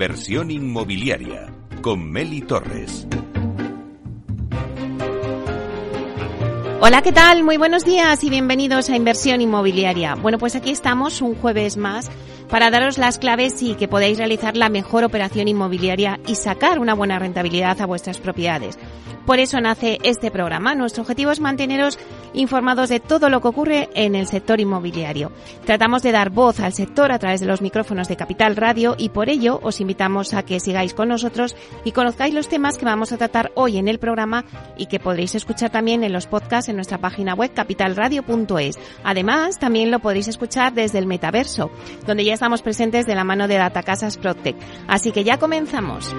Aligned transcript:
Inversión 0.00 0.50
inmobiliaria 0.50 1.52
con 1.82 2.10
Meli 2.10 2.40
Torres. 2.40 3.06
Hola, 6.80 7.02
¿qué 7.02 7.12
tal? 7.12 7.44
Muy 7.44 7.58
buenos 7.58 7.84
días 7.84 8.24
y 8.24 8.30
bienvenidos 8.30 8.88
a 8.88 8.96
Inversión 8.96 9.42
Inmobiliaria. 9.42 10.14
Bueno, 10.14 10.38
pues 10.38 10.56
aquí 10.56 10.70
estamos 10.70 11.20
un 11.20 11.34
jueves 11.34 11.76
más 11.76 12.10
para 12.48 12.70
daros 12.70 12.96
las 12.96 13.18
claves 13.18 13.62
y 13.62 13.74
que 13.74 13.88
podáis 13.88 14.16
realizar 14.16 14.56
la 14.56 14.70
mejor 14.70 15.04
operación 15.04 15.48
inmobiliaria 15.48 16.18
y 16.26 16.36
sacar 16.36 16.78
una 16.78 16.94
buena 16.94 17.18
rentabilidad 17.18 17.78
a 17.82 17.84
vuestras 17.84 18.16
propiedades. 18.20 18.78
Por 19.26 19.38
eso 19.38 19.60
nace 19.60 19.98
este 20.02 20.30
programa. 20.30 20.74
Nuestro 20.74 21.02
objetivo 21.02 21.30
es 21.30 21.40
manteneros 21.40 21.98
informados 22.32 22.88
de 22.88 23.00
todo 23.00 23.28
lo 23.28 23.40
que 23.40 23.48
ocurre 23.48 23.88
en 23.94 24.14
el 24.14 24.26
sector 24.26 24.60
inmobiliario. 24.60 25.32
Tratamos 25.64 26.02
de 26.02 26.12
dar 26.12 26.30
voz 26.30 26.60
al 26.60 26.72
sector 26.72 27.12
a 27.12 27.18
través 27.18 27.40
de 27.40 27.46
los 27.46 27.62
micrófonos 27.62 28.08
de 28.08 28.16
Capital 28.16 28.56
Radio 28.56 28.94
y 28.98 29.10
por 29.10 29.28
ello 29.28 29.60
os 29.62 29.80
invitamos 29.80 30.34
a 30.34 30.44
que 30.44 30.60
sigáis 30.60 30.94
con 30.94 31.08
nosotros 31.08 31.56
y 31.84 31.92
conozcáis 31.92 32.34
los 32.34 32.48
temas 32.48 32.78
que 32.78 32.84
vamos 32.84 33.12
a 33.12 33.18
tratar 33.18 33.52
hoy 33.54 33.78
en 33.78 33.88
el 33.88 33.98
programa 33.98 34.44
y 34.76 34.86
que 34.86 35.00
podréis 35.00 35.34
escuchar 35.34 35.70
también 35.70 36.04
en 36.04 36.12
los 36.12 36.26
podcasts 36.26 36.68
en 36.68 36.76
nuestra 36.76 36.98
página 36.98 37.34
web 37.34 37.52
capitalradio.es. 37.54 38.78
Además, 39.04 39.58
también 39.58 39.90
lo 39.90 39.98
podréis 39.98 40.28
escuchar 40.28 40.72
desde 40.72 40.98
el 40.98 41.06
metaverso, 41.06 41.70
donde 42.06 42.24
ya 42.24 42.34
estamos 42.34 42.62
presentes 42.62 43.06
de 43.06 43.14
la 43.14 43.24
mano 43.24 43.48
de 43.48 43.56
Datacasas 43.56 44.16
Protec. 44.16 44.56
Así 44.86 45.12
que 45.12 45.24
ya 45.24 45.38
comenzamos. 45.38 46.14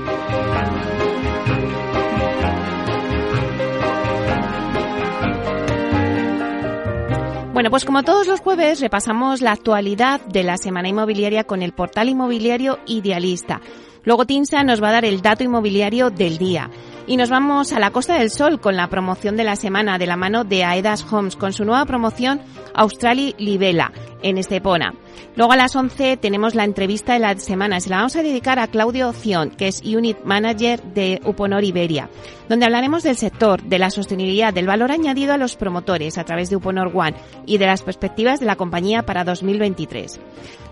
Bueno, 7.61 7.69
pues 7.69 7.85
como 7.85 8.01
todos 8.01 8.25
los 8.25 8.39
jueves 8.39 8.79
repasamos 8.79 9.39
la 9.41 9.51
actualidad 9.51 10.19
de 10.21 10.41
la 10.41 10.57
semana 10.57 10.87
inmobiliaria 10.87 11.43
con 11.43 11.61
el 11.61 11.73
portal 11.73 12.09
inmobiliario 12.09 12.79
Idealista. 12.87 13.61
Luego 14.03 14.25
Tinsa 14.25 14.63
nos 14.63 14.81
va 14.81 14.89
a 14.89 14.93
dar 14.93 15.05
el 15.05 15.21
dato 15.21 15.43
inmobiliario 15.43 16.09
del 16.09 16.39
día. 16.39 16.71
Y 17.05 17.17
nos 17.17 17.29
vamos 17.29 17.71
a 17.71 17.79
la 17.79 17.91
Costa 17.91 18.15
del 18.15 18.31
Sol 18.31 18.59
con 18.59 18.75
la 18.75 18.87
promoción 18.87 19.37
de 19.37 19.43
la 19.43 19.55
semana 19.55 19.99
de 19.99 20.07
la 20.07 20.17
mano 20.17 20.43
de 20.43 20.63
Aedas 20.63 21.05
Homes 21.13 21.35
con 21.35 21.53
su 21.53 21.63
nueva 21.63 21.85
promoción 21.85 22.41
Australi 22.73 23.35
Libela 23.37 23.91
en 24.23 24.39
Estepona. 24.39 24.95
Luego 25.35 25.53
a 25.53 25.57
las 25.57 25.75
11 25.75 26.17
tenemos 26.17 26.55
la 26.55 26.63
entrevista 26.63 27.13
de 27.13 27.19
la 27.19 27.37
semana. 27.37 27.79
Se 27.79 27.89
la 27.89 27.97
vamos 27.97 28.15
a 28.15 28.23
dedicar 28.23 28.57
a 28.57 28.67
Claudio 28.67 29.13
Cion, 29.13 29.51
que 29.51 29.67
es 29.67 29.81
Unit 29.81 30.17
Manager 30.25 30.81
de 30.81 31.21
Uponor 31.25 31.63
Iberia, 31.63 32.09
donde 32.51 32.65
hablaremos 32.65 33.03
del 33.03 33.15
sector, 33.15 33.63
de 33.63 33.79
la 33.79 33.89
sostenibilidad, 33.89 34.53
del 34.53 34.67
valor 34.67 34.91
añadido 34.91 35.31
a 35.31 35.37
los 35.37 35.55
promotores 35.55 36.17
a 36.17 36.25
través 36.25 36.49
de 36.49 36.57
Uponor 36.57 36.91
One 36.93 37.15
y 37.45 37.59
de 37.59 37.65
las 37.65 37.81
perspectivas 37.81 38.41
de 38.41 38.45
la 38.45 38.57
compañía 38.57 39.03
para 39.03 39.23
2023. 39.23 40.19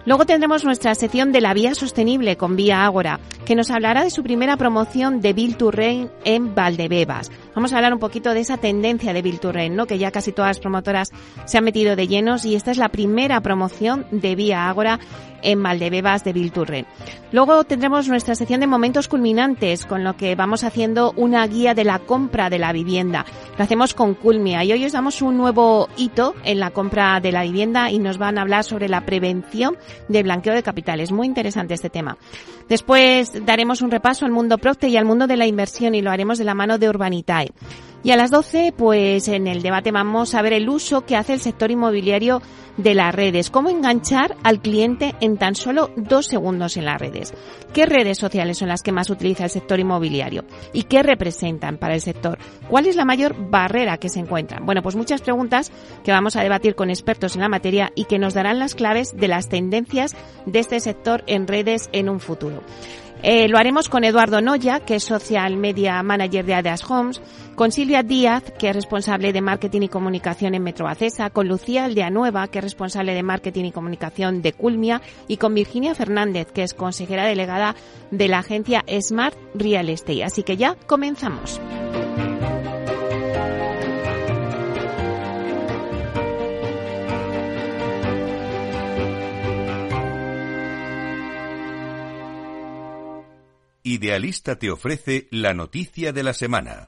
Luego 0.06 0.26
tendremos 0.26 0.66
nuestra 0.66 0.94
sección 0.94 1.32
de 1.32 1.40
la 1.40 1.54
vía 1.54 1.74
sostenible 1.76 2.36
con 2.36 2.58
Vía 2.58 2.84
Ágora, 2.84 3.22
que 3.46 3.56
nos 3.56 3.72
hablará 3.72 4.04
de 4.04 4.10
su 4.10 4.24
primera 4.24 4.58
promoción 4.58 5.22
de 5.22 5.32
Bill 5.32 5.56
to 5.56 5.72
en 6.26 6.54
Valdebebas. 6.54 7.32
Vamos 7.56 7.72
a 7.72 7.78
hablar 7.78 7.94
un 7.94 8.00
poquito 8.00 8.34
de 8.34 8.42
esa 8.42 8.58
tendencia 8.58 9.14
de 9.14 9.22
Bill 9.22 9.40
to 9.40 9.54
¿no? 9.72 9.86
Que 9.86 9.98
ya 9.98 10.12
casi 10.12 10.34
todas 10.34 10.50
las 10.50 10.60
promotoras 10.60 11.12
se 11.46 11.58
han 11.58 11.64
metido 11.64 11.96
de 11.96 12.08
llenos 12.08 12.44
y 12.44 12.56
esta 12.56 12.72
es 12.72 12.78
la 12.78 12.90
primera 12.90 13.40
promoción 13.40 14.06
de 14.12 14.36
Vía 14.36 14.68
Ágora 14.68 15.00
en 15.42 15.62
Valdebebas 15.62 16.24
de 16.24 16.34
Vilturren. 16.34 16.86
Luego 17.32 17.64
tendremos 17.64 18.08
nuestra 18.08 18.36
sección 18.36 18.60
de 18.60 18.68
momentos 18.68 19.08
culminantes, 19.08 19.86
con 19.86 20.04
lo 20.04 20.18
que 20.18 20.36
vamos 20.36 20.64
haciendo 20.64 21.14
una 21.16 21.46
guía 21.48 21.69
de 21.74 21.84
la 21.84 22.00
compra 22.00 22.50
de 22.50 22.60
la 22.60 22.72
vivienda. 22.72 23.26
Lo 23.58 23.64
hacemos 23.64 23.94
con 23.94 24.14
Culmia 24.14 24.64
y 24.64 24.72
hoy 24.72 24.86
os 24.86 24.92
damos 24.92 25.22
un 25.22 25.38
nuevo 25.38 25.90
hito 25.98 26.36
en 26.44 26.60
la 26.60 26.72
compra 26.72 27.20
de 27.20 27.32
la 27.32 27.44
vivienda 27.44 27.92
y 27.92 28.00
nos 28.00 28.18
van 28.18 28.38
a 28.38 28.42
hablar 28.42 28.64
sobre 28.64 28.90
la 28.90 29.06
prevención 29.06 29.78
de 30.08 30.24
blanqueo 30.24 30.54
de 30.54 30.64
capitales. 30.64 31.12
Muy 31.12 31.28
interesante 31.28 31.74
este 31.74 31.90
tema. 31.90 32.18
Después 32.68 33.46
daremos 33.46 33.82
un 33.82 33.92
repaso 33.92 34.26
al 34.26 34.32
mundo 34.32 34.58
Procte 34.58 34.88
y 34.88 34.98
al 34.98 35.06
mundo 35.06 35.28
de 35.28 35.38
la 35.38 35.48
inversión 35.48 35.96
y 35.96 36.02
lo 36.02 36.12
haremos 36.12 36.38
de 36.38 36.44
la 36.44 36.54
mano 36.54 36.78
de 36.78 36.90
Urbanitae. 36.90 37.52
Y 38.02 38.12
a 38.12 38.16
las 38.16 38.32
12, 38.32 38.74
pues 38.78 39.28
en 39.28 39.48
el 39.48 39.62
debate 39.62 39.92
vamos 39.92 40.34
a 40.34 40.42
ver 40.42 40.54
el 40.54 40.70
uso 40.70 41.06
que 41.06 41.18
hace 41.18 41.34
el 41.34 41.42
sector 41.42 41.70
inmobiliario 41.70 42.42
de 42.78 42.94
las 42.94 43.14
redes. 43.14 43.50
Cómo 43.50 43.70
enganchar 43.70 44.38
al 44.42 44.62
cliente 44.62 45.16
en 45.20 45.38
tan 45.38 45.56
solo 45.56 45.92
dos 45.98 46.28
segundos 46.28 46.78
en 46.78 46.86
las 46.86 47.00
redes. 47.00 47.34
¿Qué 47.74 47.86
redes 47.86 48.18
sociales 48.18 48.58
son 48.58 48.70
las 48.70 48.84
que 48.84 48.94
más 48.94 49.10
utiliza 49.10 49.44
el 49.44 49.50
sector 49.50 49.82
inmobiliario? 49.82 50.46
¿Y 50.72 50.84
qué 50.84 51.04
representan 51.04 51.78
para 51.78 51.96
el 51.96 52.02
sector? 52.02 52.40
¿Cuál 52.70 52.86
es 52.86 52.96
la 52.96 53.04
mayor 53.04 53.36
barrera 53.50 53.98
que 53.98 54.08
se 54.08 54.22
encuentran? 54.22 54.66
Bueno, 54.66 54.82
pues 54.82 54.96
muchas 54.96 55.22
preguntas 55.22 55.70
que 56.06 56.14
vamos 56.14 56.38
a 56.38 56.42
debatir 56.44 56.76
con 56.76 56.90
expertos 56.90 57.36
en 57.36 57.42
la 57.42 57.50
materia 57.50 57.92
y 57.96 58.06
que 58.06 58.18
nos 58.18 58.34
darán 58.34 58.60
las 58.60 58.76
claves 58.76 59.16
de 59.18 59.28
las 59.28 59.50
tendencias 59.50 60.16
de 60.46 60.60
este 60.60 60.80
sector 60.80 61.24
en 61.28 61.48
redes 61.48 61.90
en 61.92 62.08
un 62.08 62.22
futuro. 62.22 62.64
Eh, 63.22 63.50
lo 63.50 63.58
haremos 63.58 63.90
con 63.90 64.06
Eduardo 64.06 64.42
Noya, 64.42 64.80
que 64.80 64.96
es 64.96 65.04
Social 65.04 65.58
Media 65.58 66.02
Manager 66.04 66.46
de 66.46 66.54
Adas 66.54 66.90
Homes, 66.90 67.22
con 67.56 67.74
Silvia 67.74 68.02
Díaz, 68.02 68.44
que 68.58 68.70
es 68.70 68.76
responsable 68.76 69.34
de 69.34 69.42
Marketing 69.42 69.82
y 69.82 69.90
Comunicación 69.90 70.56
en 70.56 70.64
Metro 70.64 70.88
Acesa, 70.88 71.30
con 71.30 71.50
Lucía 71.50 71.84
Aldeanueva, 71.84 72.48
que 72.48 72.60
es 72.60 72.64
responsable 72.64 73.14
de 73.14 73.24
Marketing 73.24 73.66
y 73.66 73.72
Comunicación 73.74 74.42
de 74.42 74.54
Culmia, 74.54 75.02
y 75.28 75.36
con 75.36 75.54
Virginia 75.54 75.96
Fernández, 75.96 76.48
que 76.54 76.64
es 76.64 76.74
consejera 76.74 77.26
delegada 77.26 77.76
de 78.12 78.30
la 78.30 78.40
agencia 78.40 78.86
Smart 79.02 79.36
Real 79.54 79.90
Estate. 79.90 80.24
Así 80.24 80.44
que 80.44 80.56
ya 80.56 80.76
comenzamos. 80.88 81.60
Idealista 94.00 94.58
te 94.58 94.72
ofrece 94.72 95.28
la 95.30 95.54
noticia 95.54 96.14
de 96.14 96.24
la 96.24 96.32
semana. 96.32 96.88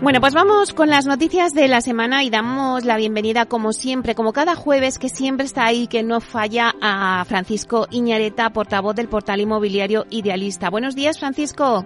Bueno, 0.00 0.20
pues 0.22 0.32
vamos 0.32 0.72
con 0.72 0.88
las 0.88 1.04
noticias 1.04 1.52
de 1.52 1.68
la 1.68 1.82
semana 1.82 2.24
y 2.24 2.30
damos 2.30 2.86
la 2.86 2.96
bienvenida 2.96 3.44
como 3.44 3.74
siempre, 3.74 4.14
como 4.14 4.32
cada 4.32 4.54
jueves 4.54 4.98
que 4.98 5.10
siempre 5.10 5.44
está 5.44 5.66
ahí, 5.66 5.88
que 5.88 6.02
no 6.02 6.22
falla 6.22 6.74
a 6.80 7.22
Francisco 7.26 7.86
Iñareta, 7.90 8.48
portavoz 8.54 8.96
del 8.96 9.08
portal 9.08 9.40
inmobiliario 9.40 10.06
Idealista. 10.08 10.70
Buenos 10.70 10.94
días, 10.94 11.18
Francisco. 11.18 11.84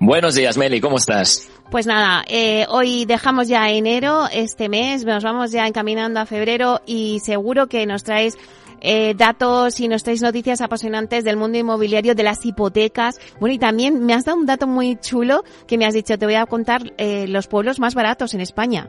Buenos 0.00 0.34
días, 0.34 0.56
Meli, 0.56 0.80
¿cómo 0.80 0.96
estás? 0.96 1.48
Pues 1.70 1.86
nada, 1.86 2.24
eh, 2.28 2.66
hoy 2.68 3.04
dejamos 3.04 3.48
ya 3.48 3.68
enero, 3.68 4.28
este 4.32 4.68
mes, 4.68 5.04
nos 5.04 5.24
vamos 5.24 5.50
ya 5.50 5.66
encaminando 5.66 6.20
a 6.20 6.26
febrero 6.26 6.80
y 6.86 7.20
seguro 7.20 7.66
que 7.66 7.84
nos 7.84 8.04
traes 8.04 8.38
eh, 8.80 9.14
datos 9.16 9.80
y 9.80 9.88
nos 9.88 10.04
traes 10.04 10.22
noticias 10.22 10.60
apasionantes 10.60 11.24
del 11.24 11.36
mundo 11.36 11.58
inmobiliario, 11.58 12.14
de 12.14 12.22
las 12.22 12.46
hipotecas. 12.46 13.18
Bueno, 13.40 13.54
y 13.54 13.58
también 13.58 14.04
me 14.06 14.14
has 14.14 14.24
dado 14.24 14.38
un 14.38 14.46
dato 14.46 14.68
muy 14.68 14.96
chulo 14.96 15.42
que 15.66 15.76
me 15.76 15.84
has 15.84 15.94
dicho, 15.94 16.16
te 16.16 16.26
voy 16.26 16.36
a 16.36 16.46
contar 16.46 16.92
eh, 16.96 17.26
los 17.26 17.48
pueblos 17.48 17.80
más 17.80 17.94
baratos 17.94 18.34
en 18.34 18.40
España. 18.40 18.88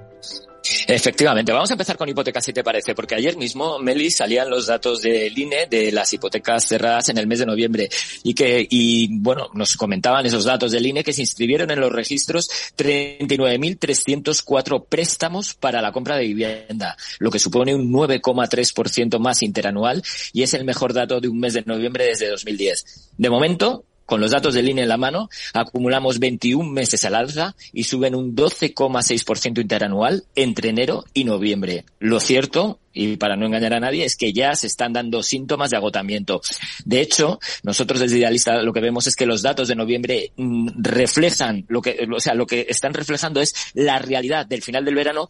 Efectivamente, 0.91 1.51
vamos 1.51 1.69
a 1.69 1.75
empezar 1.75 1.97
con 1.97 2.09
hipotecas 2.09 2.43
si 2.43 2.51
te 2.51 2.63
parece, 2.63 2.95
porque 2.95 3.13
ayer 3.13 3.37
mismo, 3.37 3.77
Meli, 3.77 4.09
salían 4.09 4.49
los 4.49 4.65
datos 4.65 5.03
del 5.03 5.37
INE 5.37 5.67
de 5.69 5.91
las 5.91 6.11
hipotecas 6.13 6.67
cerradas 6.67 7.09
en 7.09 7.19
el 7.19 7.27
mes 7.27 7.37
de 7.37 7.45
noviembre 7.45 7.87
y 8.23 8.33
que, 8.33 8.65
y 8.67 9.19
bueno, 9.19 9.51
nos 9.53 9.75
comentaban 9.75 10.25
esos 10.25 10.45
datos 10.45 10.71
del 10.71 10.87
INE 10.87 11.03
que 11.03 11.13
se 11.13 11.21
inscribieron 11.21 11.69
en 11.69 11.79
los 11.79 11.91
registros 11.91 12.49
39.304 12.75 14.87
préstamos 14.89 15.53
para 15.53 15.79
la 15.79 15.91
compra 15.91 16.17
de 16.17 16.23
vivienda, 16.23 16.97
lo 17.19 17.29
que 17.29 17.37
supone 17.37 17.75
un 17.75 17.93
9,3% 17.93 19.19
más 19.19 19.43
interanual 19.43 20.01
y 20.33 20.41
es 20.41 20.55
el 20.55 20.65
mejor 20.65 20.93
dato 20.93 21.21
de 21.21 21.27
un 21.27 21.39
mes 21.39 21.53
de 21.53 21.61
noviembre 21.67 22.05
desde 22.05 22.29
2010. 22.29 23.11
De 23.15 23.29
momento, 23.29 23.85
con 24.09 24.19
los 24.19 24.31
datos 24.31 24.55
del 24.55 24.67
INE 24.67 24.81
en 24.81 24.89
la 24.89 24.97
mano, 24.97 25.29
acumulamos 25.53 26.17
21 26.17 26.67
meses 26.67 27.05
al 27.05 27.13
alza 27.13 27.55
y 27.71 27.83
suben 27.83 28.15
un 28.15 28.35
12,6% 28.35 29.61
interanual 29.61 30.23
entre 30.33 30.69
enero 30.69 31.05
y 31.13 31.25
noviembre. 31.25 31.85
Lo 31.99 32.19
cierto, 32.19 32.79
y 32.91 33.17
para 33.17 33.35
no 33.35 33.45
engañar 33.45 33.75
a 33.75 33.79
nadie, 33.79 34.05
es 34.05 34.15
que 34.15 34.33
ya 34.33 34.55
se 34.55 34.65
están 34.65 34.93
dando 34.93 35.21
síntomas 35.21 35.69
de 35.69 35.77
agotamiento. 35.77 36.41
De 36.85 37.01
hecho, 37.01 37.39
nosotros 37.61 37.99
desde 37.99 38.17
Idealista 38.17 38.63
lo 38.63 38.73
que 38.73 38.81
vemos 38.81 39.05
es 39.05 39.15
que 39.15 39.27
los 39.27 39.43
datos 39.43 39.67
de 39.67 39.75
noviembre 39.75 40.31
mm, 40.35 40.69
reflejan 40.77 41.67
o 41.69 42.19
sea, 42.19 42.33
lo 42.33 42.47
que 42.47 42.65
están 42.67 42.95
reflejando 42.95 43.41
es 43.41 43.53
la 43.75 43.99
realidad 43.99 44.47
del 44.47 44.63
final 44.63 44.85
del 44.85 44.95
verano, 44.95 45.27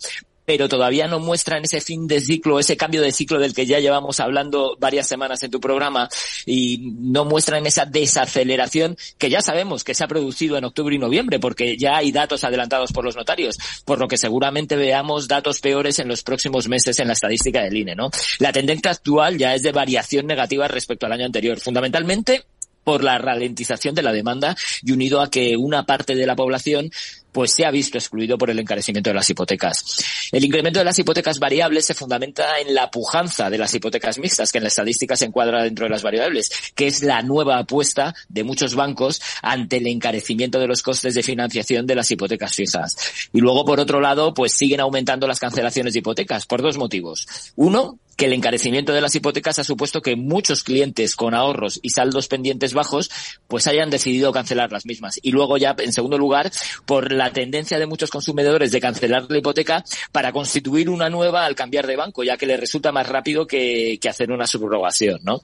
pero 0.50 0.68
todavía 0.68 1.08
no 1.08 1.20
muestran 1.20 1.64
ese 1.64 1.80
fin 1.80 2.08
de 2.08 2.20
ciclo, 2.20 2.60
ese 2.60 2.76
cambio 2.76 3.04
de 3.04 3.12
ciclo 3.12 3.38
del 3.38 3.54
que 3.54 3.68
ya 3.68 3.78
llevamos 3.78 4.20
hablando 4.20 4.76
varias 4.80 5.08
semanas 5.08 5.44
en 5.44 5.52
tu 5.52 5.60
programa 5.60 6.10
y 6.44 6.92
no 6.98 7.24
muestran 7.24 7.68
esa 7.68 7.86
desaceleración 7.86 8.98
que 9.20 9.30
ya 9.30 9.42
sabemos 9.44 9.84
que 9.84 9.94
se 9.94 10.04
ha 10.04 10.08
producido 10.08 10.58
en 10.58 10.64
octubre 10.64 10.96
y 10.96 10.98
noviembre 10.98 11.38
porque 11.38 11.78
ya 11.78 11.98
hay 11.98 12.12
datos 12.12 12.44
adelantados 12.44 12.92
por 12.92 13.06
los 13.06 13.16
notarios, 13.16 13.60
por 13.86 14.00
lo 14.00 14.08
que 14.08 14.18
seguramente 14.18 14.76
veamos 14.76 15.28
datos 15.28 15.60
peores 15.60 16.00
en 16.00 16.08
los 16.08 16.24
próximos 16.24 16.68
meses 16.68 16.98
en 16.98 17.10
la 17.10 17.14
estadística 17.14 17.62
del 17.62 17.78
INE, 17.78 17.96
¿no? 17.96 18.10
La 18.40 18.52
tendencia 18.52 18.90
actual 18.90 19.38
ya 19.38 19.54
es 19.54 19.62
de 19.62 19.72
variación 19.72 20.26
negativa 20.26 20.68
respecto 20.68 21.06
al 21.06 21.12
año 21.12 21.28
anterior, 21.28 21.60
fundamentalmente 21.60 22.44
por 22.90 23.04
la 23.04 23.20
ralentización 23.20 23.94
de 23.94 24.02
la 24.02 24.12
demanda 24.12 24.58
y 24.82 24.94
unido 24.94 25.22
a 25.22 25.30
que 25.30 25.56
una 25.58 25.86
parte 25.86 26.16
de 26.16 26.26
la 26.26 26.36
población 26.36 26.90
pues 27.32 27.54
se 27.54 27.66
ha 27.66 27.72
visto 27.72 27.98
excluido 27.98 28.38
por 28.38 28.50
el 28.50 28.60
encarecimiento 28.60 29.10
de 29.10 29.14
las 29.16 29.30
hipotecas. 29.30 30.30
El 30.32 30.44
incremento 30.44 30.80
de 30.80 30.86
las 30.86 30.98
hipotecas 30.98 31.40
variables 31.40 31.86
se 31.86 31.94
fundamenta 31.94 32.60
en 32.60 32.74
la 32.74 32.90
pujanza 32.90 33.50
de 33.50 33.58
las 33.58 33.74
hipotecas 33.74 34.18
mixtas, 34.18 34.52
que 34.52 34.58
en 34.58 34.64
la 34.64 34.70
estadística 34.70 35.16
se 35.16 35.26
encuadra 35.26 35.64
dentro 35.64 35.86
de 35.86 35.92
las 35.92 36.04
variables, 36.04 36.50
que 36.76 36.88
es 36.88 37.04
la 37.04 37.22
nueva 37.22 37.60
apuesta 37.60 38.14
de 38.28 38.44
muchos 38.44 38.76
bancos 38.76 39.22
ante 39.42 39.78
el 39.78 39.88
encarecimiento 39.88 40.60
de 40.60 40.68
los 40.68 40.82
costes 40.82 41.14
de 41.14 41.24
financiación 41.24 41.86
de 41.86 41.96
las 41.96 42.10
hipotecas 42.12 42.56
fijas. 42.56 42.96
Y 43.34 43.40
luego, 43.40 43.66
por 43.66 43.80
otro 43.80 44.02
lado, 44.02 44.34
pues 44.34 44.54
siguen 44.54 44.80
aumentando 44.80 45.28
las 45.28 45.40
cancelaciones 45.40 45.94
de 45.94 46.00
hipotecas 46.00 46.46
por 46.46 46.62
dos 46.62 46.78
motivos. 46.78 47.28
Uno, 47.56 48.00
que 48.20 48.26
el 48.26 48.34
encarecimiento 48.34 48.92
de 48.92 49.00
las 49.00 49.16
hipotecas 49.16 49.60
ha 49.60 49.64
supuesto 49.64 50.02
que 50.02 50.18
muchos 50.18 50.64
clientes 50.64 51.16
con 51.16 51.34
ahorros 51.34 51.80
y 51.82 51.92
saldos 51.92 52.28
pendientes 52.28 52.74
bajos 52.74 53.10
pues 53.48 53.66
hayan 53.66 53.90
decidido 53.90 54.34
cancelar 54.34 54.74
las 54.74 54.86
mismas. 54.86 55.22
Y 55.24 55.32
luego 55.32 55.58
ya, 55.58 55.74
en 55.80 55.94
segundo 55.94 56.18
lugar, 56.18 56.52
por 56.86 57.14
la 57.14 57.32
tendencia 57.32 57.80
de 57.80 57.86
muchos 57.86 58.10
consumidores 58.10 58.74
de 58.74 58.82
cancelar 58.82 59.28
la 59.30 59.38
hipoteca 59.38 59.86
para 60.12 60.34
constituir 60.34 60.90
una 60.90 61.10
nueva 61.10 61.46
al 61.46 61.56
cambiar 61.56 61.88
de 61.88 61.96
banco, 61.96 62.26
ya 62.26 62.36
que 62.36 62.46
les 62.46 62.60
resulta 62.60 62.92
más 62.92 63.08
rápido 63.08 63.48
que, 63.48 63.98
que 64.02 64.10
hacer 64.10 64.32
una 64.32 64.48
subrogación, 64.48 65.22
¿no? 65.24 65.42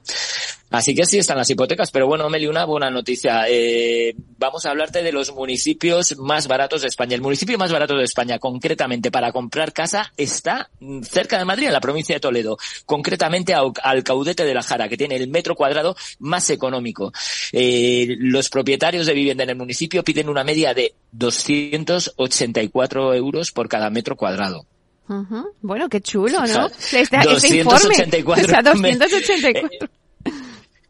Así 0.70 0.94
que 0.94 1.06
sí 1.06 1.18
están 1.18 1.38
las 1.38 1.48
hipotecas, 1.48 1.92
pero 1.92 2.08
bueno, 2.08 2.28
Meli, 2.28 2.48
una 2.48 2.64
buena 2.64 2.90
noticia. 2.90 3.44
Eh, 3.48 4.14
vamos 4.36 4.66
a 4.66 4.70
hablarte 4.70 5.02
de 5.02 5.12
los 5.12 5.32
municipios 5.32 6.18
más 6.18 6.48
baratos 6.48 6.82
de 6.82 6.88
España. 6.88 7.14
El 7.14 7.22
municipio 7.22 7.56
más 7.56 7.72
barato 7.72 7.96
de 7.96 8.02
España, 8.02 8.40
concretamente 8.40 9.12
para 9.12 9.30
comprar 9.30 9.72
casa, 9.72 10.12
está 10.16 10.68
cerca 11.02 11.38
de 11.38 11.44
Madrid, 11.44 11.68
en 11.68 11.72
la 11.72 11.80
provincia 11.80 12.16
de 12.16 12.20
Toledo. 12.20 12.58
Concretamente 12.84 13.54
al 13.54 14.04
Caudete 14.04 14.44
de 14.44 14.54
la 14.54 14.62
Jara, 14.62 14.88
que 14.88 14.96
tiene 14.96 15.16
el 15.16 15.28
metro 15.28 15.54
cuadrado 15.54 15.96
más 16.18 16.50
económico. 16.50 17.12
Eh, 17.52 18.16
los 18.18 18.48
propietarios 18.48 19.06
de 19.06 19.14
vivienda 19.14 19.44
en 19.44 19.50
el 19.50 19.56
municipio 19.56 20.04
piden 20.04 20.28
una 20.28 20.44
media 20.44 20.74
de 20.74 20.94
284 21.12 23.14
euros 23.14 23.52
por 23.52 23.68
cada 23.68 23.90
metro 23.90 24.16
cuadrado. 24.16 24.66
Bueno, 25.62 25.88
qué 25.88 26.00
chulo, 26.00 26.44
¿no? 26.46 26.66
Este, 26.66 27.02
este 27.02 27.58
informe. 27.58 27.94
284. 28.98 29.88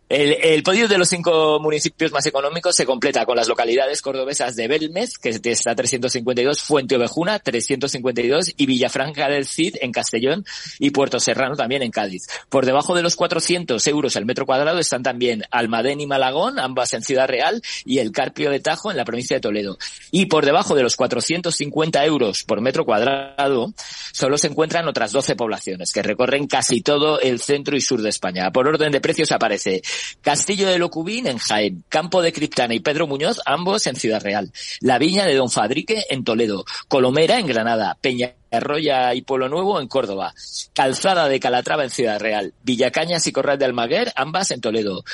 El, 0.08 0.36
el, 0.40 0.62
podio 0.62 0.86
de 0.86 0.98
los 0.98 1.08
cinco 1.08 1.58
municipios 1.60 2.12
más 2.12 2.24
económicos 2.26 2.76
se 2.76 2.86
completa 2.86 3.26
con 3.26 3.36
las 3.36 3.48
localidades 3.48 4.02
cordobesas 4.02 4.54
de 4.54 4.68
Belmez, 4.68 5.18
que 5.18 5.30
está 5.30 5.72
a 5.72 5.74
352, 5.74 6.62
Fuente 6.62 6.94
Ovejuna, 6.94 7.40
352, 7.40 8.52
y 8.56 8.66
Villafranca 8.66 9.28
del 9.28 9.46
Cid, 9.46 9.78
en 9.80 9.90
Castellón, 9.90 10.44
y 10.78 10.90
Puerto 10.90 11.18
Serrano, 11.18 11.56
también 11.56 11.82
en 11.82 11.90
Cádiz. 11.90 12.28
Por 12.48 12.66
debajo 12.66 12.94
de 12.94 13.02
los 13.02 13.16
400 13.16 13.84
euros 13.88 14.14
el 14.14 14.26
metro 14.26 14.46
cuadrado 14.46 14.78
están 14.78 15.02
también 15.02 15.42
Almadén 15.50 16.00
y 16.00 16.06
Malagón, 16.06 16.60
ambas 16.60 16.92
en 16.92 17.02
Ciudad 17.02 17.26
Real, 17.26 17.60
y 17.84 17.98
el 17.98 18.12
Carpio 18.12 18.50
de 18.50 18.60
Tajo, 18.60 18.92
en 18.92 18.98
la 18.98 19.04
provincia 19.04 19.38
de 19.38 19.40
Toledo. 19.40 19.76
Y 20.12 20.26
por 20.26 20.44
debajo 20.44 20.76
de 20.76 20.84
los 20.84 20.94
450 20.94 22.04
euros 22.04 22.44
por 22.44 22.60
metro 22.60 22.84
cuadrado, 22.84 23.72
solo 24.12 24.38
se 24.38 24.46
encuentran 24.46 24.86
otras 24.86 25.10
12 25.10 25.34
poblaciones, 25.34 25.92
que 25.92 26.04
recorren 26.04 26.46
casi 26.46 26.80
todo 26.80 27.18
el 27.20 27.40
centro 27.40 27.76
y 27.76 27.80
sur 27.80 28.02
de 28.02 28.10
España. 28.10 28.52
Por 28.52 28.68
orden 28.68 28.92
de 28.92 29.00
precios 29.00 29.32
aparece 29.32 29.82
Castillo 30.20 30.68
de 30.68 30.78
Locubín 30.78 31.26
en 31.26 31.38
Jaén, 31.38 31.84
Campo 31.88 32.22
de 32.22 32.32
Criptana 32.32 32.74
y 32.74 32.80
Pedro 32.80 33.06
Muñoz, 33.06 33.40
ambos 33.46 33.86
en 33.86 33.96
Ciudad 33.96 34.22
Real, 34.22 34.52
La 34.80 34.98
Viña 34.98 35.24
de 35.24 35.34
Don 35.34 35.50
Fadrique 35.50 36.04
en 36.08 36.24
Toledo, 36.24 36.64
Colomera 36.88 37.38
en 37.38 37.46
Granada, 37.46 37.96
Peña 38.00 38.34
Arroya 38.50 39.14
y 39.14 39.22
Polo 39.22 39.48
Nuevo 39.48 39.80
en 39.80 39.88
Córdoba, 39.88 40.32
Calzada 40.72 41.28
de 41.28 41.40
Calatrava 41.40 41.84
en 41.84 41.90
Ciudad 41.90 42.20
Real, 42.20 42.54
Villacañas 42.62 43.26
y 43.26 43.32
Corral 43.32 43.58
de 43.58 43.64
Almaguer, 43.64 44.12
ambas 44.16 44.50
en 44.50 44.60
Toledo, 44.60 45.04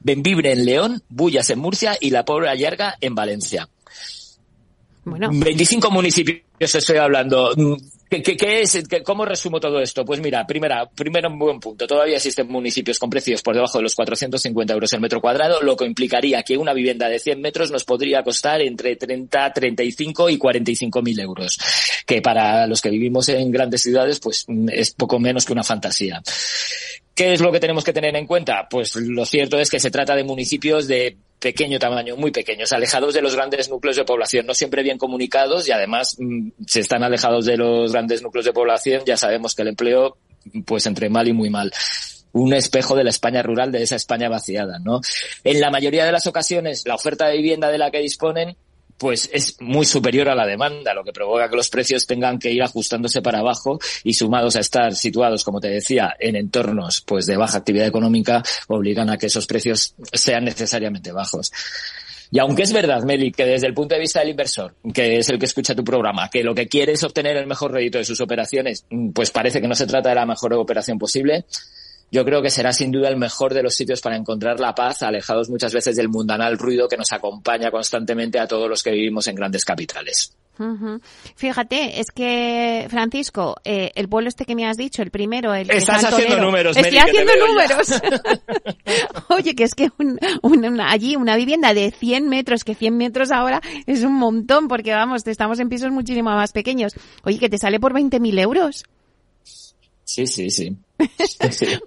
Benvibre 0.00 0.52
en 0.52 0.64
León, 0.64 1.02
Bullas 1.08 1.50
en 1.50 1.58
Murcia. 1.58 1.96
Y 2.00 2.10
La 2.10 2.24
Pobra 2.24 2.54
Yarga 2.54 2.96
en 3.00 3.14
Valencia. 3.14 3.68
Bueno. 5.04 5.30
25 5.32 5.90
municipios 5.90 6.42
estoy 6.60 6.96
hablando. 6.96 7.54
¿Qué, 8.08 8.62
es? 8.62 8.82
¿Cómo 9.04 9.26
resumo 9.26 9.60
todo 9.60 9.80
esto? 9.80 10.02
Pues 10.04 10.20
mira, 10.20 10.46
primera, 10.46 10.88
primero 10.88 11.28
un 11.28 11.38
buen 11.38 11.60
punto. 11.60 11.86
Todavía 11.86 12.16
existen 12.16 12.48
municipios 12.48 12.98
con 12.98 13.10
precios 13.10 13.42
por 13.42 13.54
debajo 13.54 13.78
de 13.78 13.82
los 13.82 13.94
450 13.94 14.72
euros 14.72 14.92
el 14.94 15.00
metro 15.00 15.20
cuadrado, 15.20 15.60
lo 15.60 15.76
que 15.76 15.84
implicaría 15.84 16.42
que 16.42 16.56
una 16.56 16.72
vivienda 16.72 17.08
de 17.08 17.18
100 17.18 17.40
metros 17.40 17.70
nos 17.70 17.84
podría 17.84 18.22
costar 18.22 18.62
entre 18.62 18.96
30, 18.96 19.52
35 19.52 20.30
y 20.30 20.38
45 20.38 21.02
mil 21.02 21.20
euros, 21.20 21.58
que 22.06 22.22
para 22.22 22.66
los 22.66 22.80
que 22.80 22.88
vivimos 22.88 23.28
en 23.28 23.50
grandes 23.50 23.82
ciudades, 23.82 24.20
pues 24.20 24.46
es 24.72 24.92
poco 24.92 25.18
menos 25.18 25.44
que 25.44 25.52
una 25.52 25.64
fantasía. 25.64 26.22
¿Qué 27.14 27.34
es 27.34 27.40
lo 27.40 27.52
que 27.52 27.60
tenemos 27.60 27.84
que 27.84 27.92
tener 27.92 28.16
en 28.16 28.26
cuenta? 28.26 28.68
Pues 28.70 28.96
lo 28.96 29.26
cierto 29.26 29.58
es 29.58 29.68
que 29.68 29.80
se 29.80 29.90
trata 29.90 30.14
de 30.14 30.24
municipios 30.24 30.88
de 30.88 31.16
pequeño 31.38 31.78
tamaño, 31.78 32.16
muy 32.16 32.30
pequeños, 32.30 32.72
alejados 32.72 33.14
de 33.14 33.22
los 33.22 33.34
grandes 33.34 33.68
núcleos 33.68 33.96
de 33.96 34.04
población, 34.04 34.46
no 34.46 34.54
siempre 34.54 34.82
bien 34.82 34.98
comunicados 34.98 35.68
y 35.68 35.72
además 35.72 36.16
mm, 36.18 36.50
si 36.66 36.80
están 36.80 37.02
alejados 37.02 37.44
de 37.46 37.56
los 37.56 37.92
grandes 37.92 38.22
núcleos 38.22 38.46
de 38.46 38.52
población 38.52 39.02
ya 39.06 39.16
sabemos 39.16 39.54
que 39.54 39.62
el 39.62 39.68
empleo 39.68 40.16
pues 40.64 40.86
entre 40.86 41.08
mal 41.08 41.28
y 41.28 41.32
muy 41.32 41.50
mal 41.50 41.72
un 42.32 42.52
espejo 42.52 42.94
de 42.94 43.04
la 43.04 43.10
España 43.10 43.42
rural, 43.42 43.72
de 43.72 43.82
esa 43.82 43.96
España 43.96 44.28
vaciada, 44.28 44.78
¿no? 44.78 45.00
En 45.44 45.60
la 45.60 45.70
mayoría 45.70 46.04
de 46.04 46.12
las 46.12 46.26
ocasiones, 46.26 46.84
la 46.86 46.94
oferta 46.94 47.26
de 47.26 47.36
vivienda 47.36 47.70
de 47.70 47.78
la 47.78 47.90
que 47.90 48.00
disponen 48.00 48.56
pues 48.98 49.30
es 49.32 49.56
muy 49.60 49.86
superior 49.86 50.28
a 50.28 50.34
la 50.34 50.46
demanda, 50.46 50.92
lo 50.92 51.04
que 51.04 51.12
provoca 51.12 51.48
que 51.48 51.56
los 51.56 51.70
precios 51.70 52.06
tengan 52.06 52.38
que 52.38 52.52
ir 52.52 52.62
ajustándose 52.62 53.22
para 53.22 53.38
abajo 53.38 53.78
y 54.04 54.14
sumados 54.14 54.56
a 54.56 54.60
estar 54.60 54.94
situados, 54.94 55.44
como 55.44 55.60
te 55.60 55.68
decía, 55.68 56.14
en 56.18 56.36
entornos 56.36 57.02
pues 57.06 57.26
de 57.26 57.36
baja 57.36 57.58
actividad 57.58 57.86
económica, 57.86 58.42
obligan 58.66 59.08
a 59.10 59.16
que 59.16 59.26
esos 59.26 59.46
precios 59.46 59.94
sean 60.12 60.44
necesariamente 60.44 61.12
bajos. 61.12 61.52
Y 62.30 62.38
aunque 62.40 62.62
es 62.62 62.72
verdad, 62.72 63.02
Meli, 63.04 63.32
que 63.32 63.46
desde 63.46 63.66
el 63.66 63.74
punto 63.74 63.94
de 63.94 64.00
vista 64.00 64.20
del 64.20 64.30
inversor, 64.30 64.74
que 64.92 65.16
es 65.16 65.28
el 65.30 65.38
que 65.38 65.46
escucha 65.46 65.74
tu 65.74 65.82
programa, 65.82 66.28
que 66.28 66.42
lo 66.42 66.54
que 66.54 66.68
quiere 66.68 66.92
es 66.92 67.02
obtener 67.02 67.36
el 67.36 67.46
mejor 67.46 67.72
rédito 67.72 67.96
de 67.96 68.04
sus 68.04 68.20
operaciones, 68.20 68.84
pues 69.14 69.30
parece 69.30 69.60
que 69.62 69.68
no 69.68 69.74
se 69.74 69.86
trata 69.86 70.10
de 70.10 70.16
la 70.16 70.26
mejor 70.26 70.52
operación 70.54 70.98
posible, 70.98 71.46
yo 72.10 72.24
creo 72.24 72.42
que 72.42 72.50
será 72.50 72.72
sin 72.72 72.90
duda 72.90 73.08
el 73.08 73.16
mejor 73.16 73.54
de 73.54 73.62
los 73.62 73.74
sitios 73.74 74.00
para 74.00 74.16
encontrar 74.16 74.60
la 74.60 74.74
paz, 74.74 75.02
alejados 75.02 75.50
muchas 75.50 75.74
veces 75.74 75.96
del 75.96 76.08
mundanal 76.08 76.58
ruido 76.58 76.88
que 76.88 76.96
nos 76.96 77.12
acompaña 77.12 77.70
constantemente 77.70 78.38
a 78.38 78.46
todos 78.46 78.68
los 78.68 78.82
que 78.82 78.90
vivimos 78.90 79.26
en 79.26 79.34
grandes 79.34 79.64
capitales. 79.64 80.32
Fíjate, 81.36 82.00
es 82.00 82.10
que, 82.10 82.86
Francisco, 82.90 83.56
eh, 83.64 83.92
el 83.94 84.08
pueblo 84.08 84.28
este 84.28 84.44
que 84.44 84.56
me 84.56 84.66
has 84.66 84.76
dicho, 84.76 85.02
el 85.02 85.10
primero, 85.10 85.54
el 85.54 85.70
Estás 85.70 86.04
haciendo 86.04 86.40
números, 86.40 86.76
Estoy 86.76 86.98
haciendo 86.98 87.32
números. 87.46 88.02
Oye, 89.28 89.54
que 89.54 89.64
es 89.64 89.74
que 89.74 89.90
allí 90.80 91.14
una 91.14 91.36
vivienda 91.36 91.74
de 91.74 91.92
100 91.92 92.28
metros, 92.28 92.64
que 92.64 92.74
100 92.74 92.96
metros 92.96 93.30
ahora 93.30 93.60
es 93.86 94.02
un 94.02 94.14
montón, 94.14 94.66
porque 94.66 94.92
vamos, 94.92 95.24
estamos 95.26 95.60
en 95.60 95.68
pisos 95.68 95.92
muchísimo 95.92 96.30
más 96.30 96.52
pequeños. 96.52 96.92
Oye, 97.22 97.38
que 97.38 97.48
te 97.48 97.58
sale 97.58 97.78
por 97.78 97.92
20.000 97.92 98.40
euros. 98.40 98.84
Sí, 100.08 100.26
sí, 100.26 100.48
sí. 100.50 100.74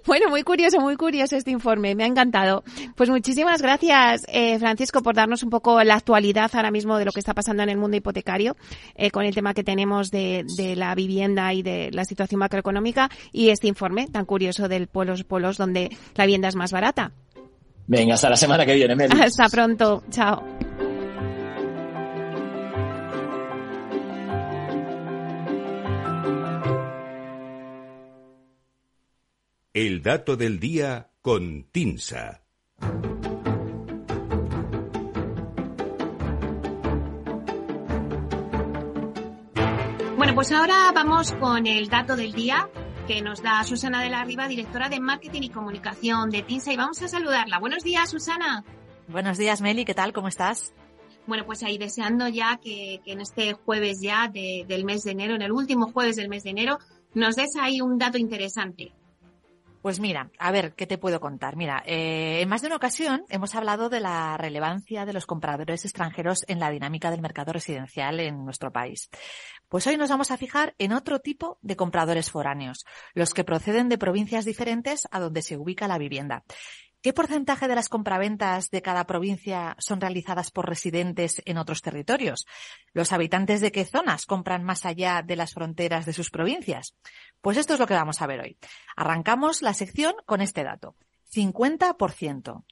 bueno, 0.06 0.30
muy 0.30 0.44
curioso, 0.44 0.78
muy 0.78 0.96
curioso 0.96 1.34
este 1.34 1.50
informe. 1.50 1.96
Me 1.96 2.04
ha 2.04 2.06
encantado. 2.06 2.62
Pues 2.94 3.10
muchísimas 3.10 3.60
gracias, 3.60 4.22
eh, 4.28 4.60
Francisco, 4.60 5.02
por 5.02 5.16
darnos 5.16 5.42
un 5.42 5.50
poco 5.50 5.82
la 5.82 5.96
actualidad 5.96 6.48
ahora 6.54 6.70
mismo 6.70 6.98
de 6.98 7.04
lo 7.04 7.10
que 7.10 7.18
está 7.18 7.34
pasando 7.34 7.64
en 7.64 7.68
el 7.68 7.78
mundo 7.78 7.96
hipotecario, 7.96 8.56
eh, 8.94 9.10
con 9.10 9.24
el 9.24 9.34
tema 9.34 9.54
que 9.54 9.64
tenemos 9.64 10.12
de, 10.12 10.44
de, 10.56 10.76
la 10.76 10.94
vivienda 10.94 11.52
y 11.52 11.62
de 11.62 11.90
la 11.90 12.04
situación 12.04 12.38
macroeconómica 12.38 13.10
y 13.32 13.48
este 13.48 13.66
informe 13.66 14.06
tan 14.06 14.24
curioso 14.24 14.68
del 14.68 14.86
Polos 14.86 15.24
Polos, 15.24 15.56
donde 15.56 15.90
la 16.14 16.24
vivienda 16.24 16.46
es 16.46 16.54
más 16.54 16.70
barata. 16.70 17.10
Venga, 17.88 18.14
hasta 18.14 18.30
la 18.30 18.36
semana 18.36 18.64
que 18.64 18.74
viene, 18.74 18.94
Meli. 18.94 19.20
Hasta 19.20 19.48
pronto. 19.48 20.04
Chao. 20.12 20.61
El 29.74 30.02
dato 30.02 30.36
del 30.36 30.60
día 30.60 31.08
con 31.22 31.64
Tinsa. 31.72 32.42
Bueno, 40.18 40.34
pues 40.34 40.52
ahora 40.52 40.92
vamos 40.94 41.32
con 41.40 41.66
el 41.66 41.88
dato 41.88 42.16
del 42.16 42.32
día 42.32 42.68
que 43.06 43.22
nos 43.22 43.42
da 43.42 43.64
Susana 43.64 44.02
de 44.02 44.10
la 44.10 44.24
Riva, 44.24 44.46
directora 44.46 44.90
de 44.90 45.00
Marketing 45.00 45.40
y 45.40 45.48
Comunicación 45.48 46.28
de 46.28 46.42
Tinsa, 46.42 46.70
y 46.74 46.76
vamos 46.76 47.00
a 47.00 47.08
saludarla. 47.08 47.58
Buenos 47.58 47.82
días, 47.82 48.10
Susana. 48.10 48.66
Buenos 49.08 49.38
días, 49.38 49.62
Meli, 49.62 49.86
¿qué 49.86 49.94
tal? 49.94 50.12
¿Cómo 50.12 50.28
estás? 50.28 50.74
Bueno, 51.26 51.46
pues 51.46 51.62
ahí 51.62 51.78
deseando 51.78 52.28
ya 52.28 52.58
que, 52.62 53.00
en 53.06 53.22
este 53.22 53.54
jueves 53.54 54.02
ya 54.02 54.28
del 54.28 54.84
mes 54.84 55.04
de 55.04 55.12
enero, 55.12 55.34
en 55.34 55.40
el 55.40 55.50
último 55.50 55.90
jueves 55.90 56.16
del 56.16 56.28
mes 56.28 56.42
de 56.42 56.50
enero, 56.50 56.78
nos 57.14 57.36
des 57.36 57.56
ahí 57.56 57.80
un 57.80 57.96
dato 57.96 58.18
interesante. 58.18 58.92
Pues 59.82 59.98
mira, 59.98 60.30
a 60.38 60.52
ver, 60.52 60.74
¿qué 60.76 60.86
te 60.86 60.96
puedo 60.96 61.18
contar? 61.18 61.56
Mira, 61.56 61.82
eh, 61.84 62.40
en 62.40 62.48
más 62.48 62.60
de 62.60 62.68
una 62.68 62.76
ocasión 62.76 63.24
hemos 63.28 63.56
hablado 63.56 63.88
de 63.88 63.98
la 63.98 64.36
relevancia 64.36 65.04
de 65.04 65.12
los 65.12 65.26
compradores 65.26 65.84
extranjeros 65.84 66.44
en 66.46 66.60
la 66.60 66.70
dinámica 66.70 67.10
del 67.10 67.20
mercado 67.20 67.52
residencial 67.52 68.20
en 68.20 68.44
nuestro 68.44 68.70
país. 68.70 69.10
Pues 69.68 69.84
hoy 69.88 69.96
nos 69.96 70.08
vamos 70.08 70.30
a 70.30 70.36
fijar 70.36 70.76
en 70.78 70.92
otro 70.92 71.18
tipo 71.18 71.58
de 71.62 71.74
compradores 71.74 72.30
foráneos, 72.30 72.84
los 73.12 73.34
que 73.34 73.42
proceden 73.42 73.88
de 73.88 73.98
provincias 73.98 74.44
diferentes 74.44 75.08
a 75.10 75.18
donde 75.18 75.42
se 75.42 75.56
ubica 75.56 75.88
la 75.88 75.98
vivienda. 75.98 76.44
¿Qué 77.02 77.12
porcentaje 77.12 77.66
de 77.66 77.74
las 77.74 77.88
compraventas 77.88 78.70
de 78.70 78.80
cada 78.80 79.08
provincia 79.08 79.74
son 79.80 80.00
realizadas 80.00 80.52
por 80.52 80.68
residentes 80.68 81.42
en 81.46 81.58
otros 81.58 81.82
territorios? 81.82 82.46
¿Los 82.92 83.10
habitantes 83.10 83.60
de 83.60 83.72
qué 83.72 83.84
zonas 83.84 84.24
compran 84.24 84.62
más 84.62 84.86
allá 84.86 85.20
de 85.26 85.34
las 85.34 85.52
fronteras 85.52 86.06
de 86.06 86.12
sus 86.12 86.30
provincias? 86.30 86.94
Pues 87.40 87.56
esto 87.56 87.74
es 87.74 87.80
lo 87.80 87.88
que 87.88 87.94
vamos 87.94 88.22
a 88.22 88.28
ver 88.28 88.38
hoy. 88.38 88.56
Arrancamos 88.94 89.62
la 89.62 89.74
sección 89.74 90.14
con 90.26 90.40
este 90.40 90.62
dato. 90.62 90.94
50%. 91.34 92.64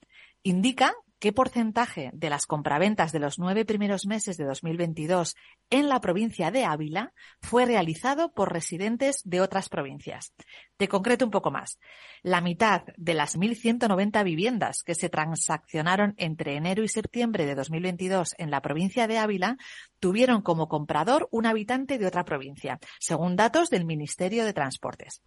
Indica 0.45 0.95
qué 1.19 1.33
porcentaje 1.33 2.11
de 2.13 2.31
las 2.31 2.47
compraventas 2.47 3.11
de 3.11 3.19
los 3.19 3.41
nueve 3.41 3.65
primeros 3.65 4.07
meses 4.07 4.37
de 4.37 4.45
2022 4.45 5.35
en 5.71 5.89
la 5.89 6.01
provincia 6.01 6.51
de 6.51 6.65
Ávila 6.65 7.13
fue 7.41 7.65
realizado 7.65 8.33
por 8.33 8.53
residentes 8.53 9.23
de 9.25 9.41
otras 9.41 9.69
provincias. 9.69 10.35
Te 10.77 10.89
concreto 10.89 11.25
un 11.25 11.31
poco 11.31 11.51
más. 11.51 11.79
La 12.23 12.41
mitad 12.41 12.83
de 12.97 13.15
las 13.15 13.39
1.190 13.39 14.25
viviendas 14.25 14.83
que 14.85 14.95
se 14.95 15.09
transaccionaron 15.09 16.15
entre 16.19 16.57
enero 16.57 16.83
y 16.83 16.89
septiembre 16.89 17.47
de 17.47 17.55
2022 17.55 18.35
en 18.39 18.51
la 18.51 18.61
provincia 18.61 19.07
de 19.07 19.19
Ávila 19.19 19.57
tuvieron 20.01 20.43
como 20.43 20.69
comprador 20.69 21.29
un 21.31 21.47
habitante 21.47 21.99
de 21.99 22.07
otra 22.07 22.25
provincia, 22.25 22.79
según 22.99 23.37
datos 23.37 23.71
del 23.71 23.85
Ministerio 23.85 24.45
de 24.45 24.53
Transportes. 24.53 25.23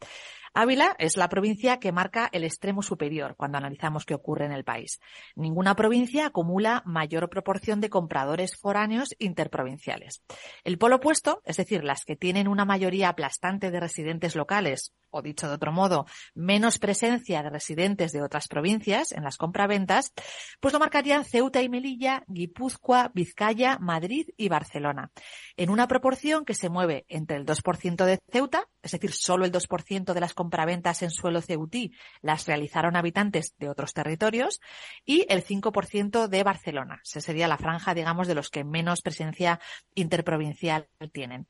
Ávila 0.55 0.95
es 1.00 1.17
la 1.17 1.29
provincia 1.29 1.79
que 1.79 1.91
marca 1.91 2.29
el 2.31 2.43
extremo 2.43 2.83
superior 2.83 3.35
cuando 3.35 3.57
analizamos 3.57 4.05
qué 4.05 4.13
ocurre 4.13 4.45
en 4.45 4.51
el 4.51 4.63
país. 4.63 5.00
Ninguna 5.35 5.75
provincia 5.75 6.27
acumula 6.27 6.83
mayor 6.85 7.27
proporción 7.27 7.81
de 7.81 7.89
compradores 7.89 8.55
foráneos 8.55 9.15
interprovinciales. 9.17 10.21
El 10.63 10.77
polo 10.77 10.97
opuesto, 10.97 11.41
es 11.45 11.57
decir, 11.57 11.83
las 11.83 12.05
que 12.05 12.15
tienen 12.15 12.47
una 12.47 12.65
mayoría 12.65 13.09
aplastante 13.09 13.71
de 13.71 13.79
residentes 13.79 14.35
locales, 14.35 14.93
o 15.13 15.22
dicho 15.22 15.48
de 15.48 15.53
otro 15.53 15.72
modo, 15.72 16.05
menos 16.34 16.79
presencia 16.79 17.43
de 17.43 17.50
residentes 17.50 18.12
de 18.12 18.22
otras 18.22 18.48
provincias 18.48 19.12
en 19.12 19.24
las 19.24 19.38
compraventas, 19.38 20.12
pues 20.60 20.74
lo 20.74 20.79
marcarían 20.79 21.24
Ceuta 21.24 21.62
y 21.62 21.70
Melilla, 21.70 22.24
Guipúzcoa, 22.27 23.12
Vizcaya, 23.13 23.77
Madrid 23.79 24.27
y 24.36 24.50
Barcelona, 24.50 25.12
en 25.55 25.70
una 25.70 25.88
proporción 25.88 26.46
que 26.46 26.55
se 26.55 26.70
mueve 26.70 27.05
entre 27.08 27.38
el 27.38 27.46
2% 27.46 28.05
de 28.05 28.20
Ceuta, 28.32 28.67
es 28.82 28.91
decir, 28.91 29.12
solo 29.12 29.46
el 29.46 29.51
2% 29.51 30.13
de 30.13 30.20
las 30.20 30.34
compraventas 30.34 31.03
en 31.03 31.12
suelo 31.12 31.41
ceutí 31.41 31.93
las 32.22 32.48
realizaron 32.48 32.96
habitantes 32.96 33.53
de 33.58 33.70
otros 33.70 33.93
territorios 33.93 34.60
y 35.05 35.25
el 35.29 35.46
5% 35.46 36.27
de 36.27 36.43
Barcelona. 36.43 37.01
Esa 37.03 37.22
sería 37.22 37.48
la 37.48 37.58
franja, 37.58 37.93
digamos, 37.93 38.27
de 38.27 38.36
los 38.36 38.50
que 38.50 38.63
menos 38.63 39.01
presencia 39.01 39.60
interprovincial 39.96 40.89
tienen. 41.12 41.48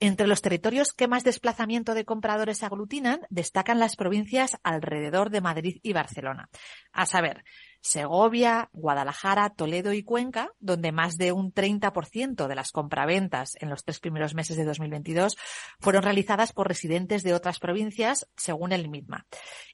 Entre 0.00 0.26
los 0.26 0.42
territorios 0.42 0.92
que 0.92 1.08
más 1.08 1.24
desplazamiento 1.24 1.94
de 1.94 2.04
compradores 2.04 2.62
aglutinan, 2.62 3.20
destacan 3.30 3.78
las 3.78 3.96
provincias 3.96 4.58
alrededor 4.62 5.30
de 5.30 5.40
Madrid 5.40 5.80
y 5.82 5.92
Barcelona. 5.92 6.48
A 6.92 7.06
saber, 7.06 7.44
Segovia, 7.84 8.70
Guadalajara, 8.72 9.50
Toledo 9.50 9.92
y 9.92 10.02
Cuenca, 10.02 10.50
donde 10.58 10.90
más 10.90 11.18
de 11.18 11.32
un 11.32 11.52
30% 11.52 12.48
de 12.48 12.54
las 12.54 12.72
compraventas 12.72 13.58
en 13.60 13.68
los 13.68 13.84
tres 13.84 14.00
primeros 14.00 14.34
meses 14.34 14.56
de 14.56 14.64
2022 14.64 15.36
fueron 15.80 16.02
realizadas 16.02 16.54
por 16.54 16.66
residentes 16.66 17.22
de 17.22 17.34
otras 17.34 17.58
provincias, 17.58 18.26
según 18.38 18.72
el 18.72 18.88
MITMA. 18.88 19.26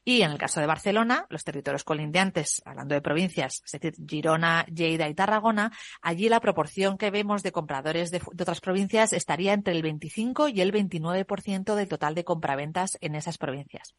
Y 0.03 0.23
en 0.23 0.31
el 0.31 0.37
caso 0.37 0.59
de 0.59 0.67
Barcelona, 0.67 1.25
los 1.29 1.45
territorios 1.45 1.85
colindantes, 1.85 2.61
hablando 2.65 2.95
de 2.95 3.01
provincias, 3.01 3.61
es 3.65 3.71
decir, 3.71 3.93
Girona, 4.05 4.65
Lleida 4.65 5.07
y 5.07 5.15
Tarragona, 5.15 5.71
allí 6.01 6.27
la 6.27 6.41
proporción 6.41 6.97
que 6.97 7.11
vemos 7.11 7.43
de 7.43 7.53
compradores 7.53 8.11
de, 8.11 8.19
de 8.19 8.43
otras 8.43 8.59
provincias 8.59 9.13
estaría 9.13 9.53
entre 9.53 9.73
el 9.73 9.83
25 9.83 10.49
y 10.49 10.59
el 10.59 10.73
29% 10.73 11.75
del 11.75 11.87
total 11.87 12.13
de 12.13 12.25
compraventas 12.25 12.97
en 12.99 13.15
esas 13.15 13.37
provincias. 13.37 13.95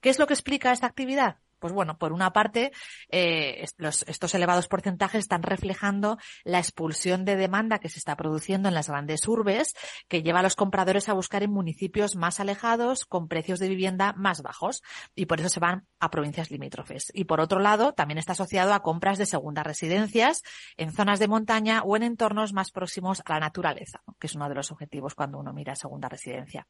¿Qué 0.00 0.10
es 0.10 0.18
lo 0.18 0.26
que 0.26 0.34
explica 0.34 0.72
esta 0.72 0.88
actividad? 0.88 1.36
Pues 1.62 1.72
bueno, 1.72 1.96
por 1.96 2.12
una 2.12 2.32
parte, 2.32 2.72
eh, 3.08 3.62
estos 3.62 4.34
elevados 4.34 4.66
porcentajes 4.66 5.20
están 5.20 5.44
reflejando 5.44 6.18
la 6.42 6.58
expulsión 6.58 7.24
de 7.24 7.36
demanda 7.36 7.78
que 7.78 7.88
se 7.88 8.00
está 8.00 8.16
produciendo 8.16 8.68
en 8.68 8.74
las 8.74 8.88
grandes 8.88 9.28
urbes, 9.28 9.72
que 10.08 10.24
lleva 10.24 10.40
a 10.40 10.42
los 10.42 10.56
compradores 10.56 11.08
a 11.08 11.12
buscar 11.12 11.44
en 11.44 11.52
municipios 11.52 12.16
más 12.16 12.40
alejados, 12.40 13.04
con 13.04 13.28
precios 13.28 13.60
de 13.60 13.68
vivienda 13.68 14.12
más 14.14 14.42
bajos, 14.42 14.82
y 15.14 15.26
por 15.26 15.38
eso 15.38 15.50
se 15.50 15.60
van 15.60 15.86
a 16.00 16.10
provincias 16.10 16.50
limítrofes. 16.50 17.12
Y 17.14 17.26
por 17.26 17.40
otro 17.40 17.60
lado, 17.60 17.92
también 17.92 18.18
está 18.18 18.32
asociado 18.32 18.74
a 18.74 18.82
compras 18.82 19.16
de 19.16 19.26
segundas 19.26 19.64
residencias 19.64 20.42
en 20.76 20.90
zonas 20.90 21.20
de 21.20 21.28
montaña 21.28 21.82
o 21.84 21.94
en 21.94 22.02
entornos 22.02 22.52
más 22.52 22.72
próximos 22.72 23.22
a 23.24 23.34
la 23.34 23.38
naturaleza, 23.38 24.02
que 24.18 24.26
es 24.26 24.34
uno 24.34 24.48
de 24.48 24.56
los 24.56 24.72
objetivos 24.72 25.14
cuando 25.14 25.38
uno 25.38 25.52
mira 25.52 25.76
segunda 25.76 26.08
residencia. 26.08 26.66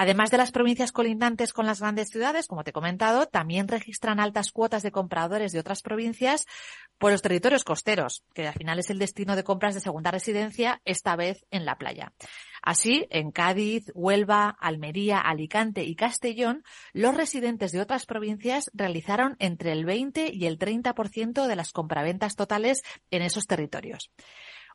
Además 0.00 0.30
de 0.30 0.38
las 0.38 0.52
provincias 0.52 0.92
colindantes 0.92 1.52
con 1.52 1.66
las 1.66 1.80
grandes 1.80 2.10
ciudades, 2.10 2.46
como 2.46 2.62
te 2.62 2.70
he 2.70 2.72
comentado, 2.72 3.26
también 3.26 3.66
registran 3.66 4.20
altas 4.20 4.52
cuotas 4.52 4.84
de 4.84 4.92
compradores 4.92 5.50
de 5.50 5.58
otras 5.58 5.82
provincias 5.82 6.46
por 6.98 7.10
los 7.10 7.20
territorios 7.20 7.64
costeros, 7.64 8.22
que 8.32 8.46
al 8.46 8.54
final 8.54 8.78
es 8.78 8.90
el 8.90 9.00
destino 9.00 9.34
de 9.34 9.42
compras 9.42 9.74
de 9.74 9.80
segunda 9.80 10.12
residencia, 10.12 10.80
esta 10.84 11.16
vez 11.16 11.44
en 11.50 11.64
la 11.64 11.78
playa. 11.78 12.12
Así, 12.62 13.08
en 13.10 13.32
Cádiz, 13.32 13.90
Huelva, 13.92 14.56
Almería, 14.60 15.18
Alicante 15.18 15.82
y 15.82 15.96
Castellón, 15.96 16.62
los 16.92 17.16
residentes 17.16 17.72
de 17.72 17.80
otras 17.80 18.06
provincias 18.06 18.70
realizaron 18.74 19.34
entre 19.40 19.72
el 19.72 19.84
20 19.84 20.30
y 20.32 20.46
el 20.46 20.60
30% 20.60 21.48
de 21.48 21.56
las 21.56 21.72
compraventas 21.72 22.36
totales 22.36 22.82
en 23.10 23.22
esos 23.22 23.48
territorios. 23.48 24.12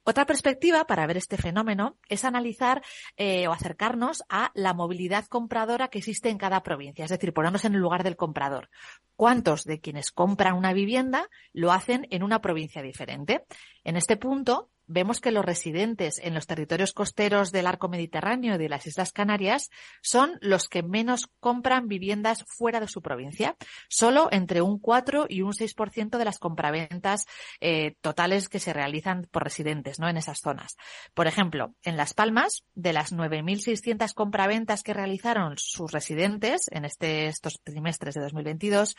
Otra 0.06 0.26
perspectiva 0.26 0.86
para 0.86 1.08
ver 1.08 1.16
este 1.16 1.38
fenómeno 1.38 1.98
es 2.10 2.26
analizar 2.26 2.84
eh, 3.16 3.48
o 3.48 3.54
acercarnos 3.54 4.24
a 4.28 4.52
la 4.54 4.74
movilidad 4.74 5.26
compradora 5.28 5.88
que 5.88 6.00
existe 6.00 6.30
en 6.30 6.38
cada 6.38 6.62
provincia, 6.62 7.06
es 7.06 7.12
decir, 7.12 7.34
ponernos 7.34 7.64
en 7.64 7.76
el 7.76 7.80
lugar 7.80 8.04
del 8.04 8.18
comprador. 8.18 8.70
¿Cuántos 9.16 9.64
de 9.64 9.80
quienes 9.80 10.12
compran 10.12 10.56
una 10.56 10.74
vivienda 10.74 11.30
lo 11.54 11.72
hacen 11.72 12.06
en 12.10 12.22
una 12.22 12.42
provincia 12.42 12.82
diferente? 12.82 13.46
En 13.86 13.96
este 13.96 14.18
punto, 14.18 14.70
vemos 14.94 15.20
que 15.20 15.32
los 15.32 15.44
residentes 15.44 16.20
en 16.20 16.34
los 16.34 16.48
territorios 16.48 16.94
costeros 16.94 17.52
del 17.52 17.68
arco 17.68 17.90
mediterráneo 17.90 18.56
y 18.56 18.58
de 18.58 18.70
las 18.70 18.88
Islas 18.88 19.12
Canarias 19.12 19.70
son 20.02 20.38
los 20.40 20.68
que 20.68 20.84
menos 20.84 21.28
compran 21.40 21.88
viviendas 21.88 22.46
fuera 22.48 22.80
de 22.80 22.88
su 22.88 23.02
provincia. 23.02 23.58
Solo 23.90 24.30
entre 24.32 24.62
un 24.62 24.80
4 24.80 25.26
y 25.28 25.42
un 25.42 25.54
6% 25.54 26.18
de 26.18 26.26
las 26.26 26.40
compraventas 26.40 27.26
eh, 27.60 27.96
totales 28.02 28.48
que 28.50 28.60
se 28.60 28.74
realizan 28.74 29.28
por 29.32 29.44
residentes 29.44 30.00
¿no? 30.00 30.08
en 30.08 30.18
esas 30.18 30.40
zonas. 30.40 30.78
Por 31.14 31.28
ejemplo, 31.28 31.74
en 31.84 31.98
Las 31.98 32.14
Palmas, 32.14 32.64
de 32.76 32.94
las 32.94 33.12
9.600 33.12 34.14
compraventas 34.14 34.84
que 34.84 34.94
realizaron 34.94 35.56
sus 35.58 35.92
residentes 35.92 36.70
en 36.72 36.86
este, 36.86 37.28
estos 37.28 37.60
trimestres 37.64 38.14
de 38.16 38.22
2022, 38.22 38.96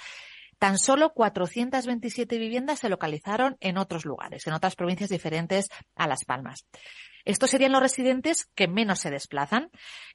Tan 0.59 0.79
solo 0.79 1.13
427 1.13 2.39
viviendas 2.39 2.81
se 2.81 2.89
localizaron 2.89 3.57
en 3.61 3.79
otros 3.79 4.05
lugares, 4.05 4.47
en 4.47 4.53
otras 4.53 4.77
provincias 4.77 5.11
diferentes 5.11 5.69
a 5.95 6.07
Las 6.07 6.25
Palmas. 6.25 6.67
Estos 7.25 7.51
serían 7.51 7.73
los 7.73 7.81
residentes 7.81 8.51
que 8.55 8.69
menos 8.69 9.01
se 9.01 9.11
desplazan. 9.11 9.71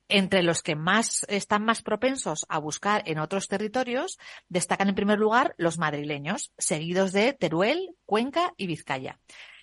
Entre 0.08 0.44
los 0.44 0.62
que 0.62 0.76
más 0.76 1.26
están 1.28 1.64
más 1.66 1.82
propensos 1.82 2.46
a 2.50 2.60
buscar 2.60 3.04
en 3.06 3.20
otros 3.20 3.48
territorios, 3.48 4.18
destacan 4.48 4.90
en 4.90 4.96
primer 4.96 5.20
lugar 5.20 5.56
los 5.58 5.80
madrileños, 5.80 6.52
seguidos 6.58 7.12
de 7.12 7.34
Teruel, 7.34 7.96
Cuenca 8.06 8.54
y 8.58 8.68
Vizcaya. 8.68 9.20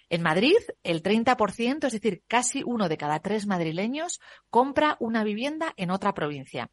En 0.08 0.22
Madrid, 0.22 0.56
el 0.84 1.02
30%, 1.02 1.84
es 1.84 1.92
decir, 1.92 2.22
casi 2.28 2.62
uno 2.64 2.88
de 2.88 2.96
cada 2.96 3.18
tres 3.20 3.46
madrileños, 3.46 4.20
compra 4.50 4.96
una 5.00 5.24
vivienda 5.24 5.72
en 5.76 5.90
otra 5.90 6.14
provincia. 6.14 6.70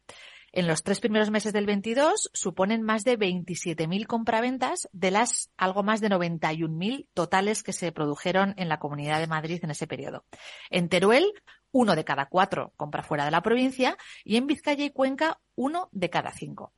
En 0.56 0.68
los 0.68 0.84
tres 0.84 1.00
primeros 1.00 1.32
meses 1.32 1.52
del 1.52 1.66
22 1.66 2.30
suponen 2.32 2.80
más 2.80 3.02
de 3.02 3.18
27.000 3.18 4.06
compraventas 4.06 4.88
de 4.92 5.10
las 5.10 5.50
algo 5.56 5.82
más 5.82 6.00
de 6.00 6.08
91.000 6.08 7.08
totales 7.12 7.64
que 7.64 7.72
se 7.72 7.90
produjeron 7.90 8.54
en 8.56 8.68
la 8.68 8.78
Comunidad 8.78 9.18
de 9.18 9.26
Madrid 9.26 9.58
en 9.64 9.72
ese 9.72 9.88
periodo. 9.88 10.24
En 10.70 10.88
Teruel, 10.88 11.26
uno 11.72 11.96
de 11.96 12.04
cada 12.04 12.26
cuatro 12.26 12.72
compra 12.76 13.02
fuera 13.02 13.24
de 13.24 13.32
la 13.32 13.42
provincia 13.42 13.96
y 14.22 14.36
en 14.36 14.46
Vizcaya 14.46 14.84
y 14.84 14.90
Cuenca, 14.90 15.40
uno 15.56 15.88
de 15.90 16.08
cada 16.08 16.30
cinco. 16.30 16.72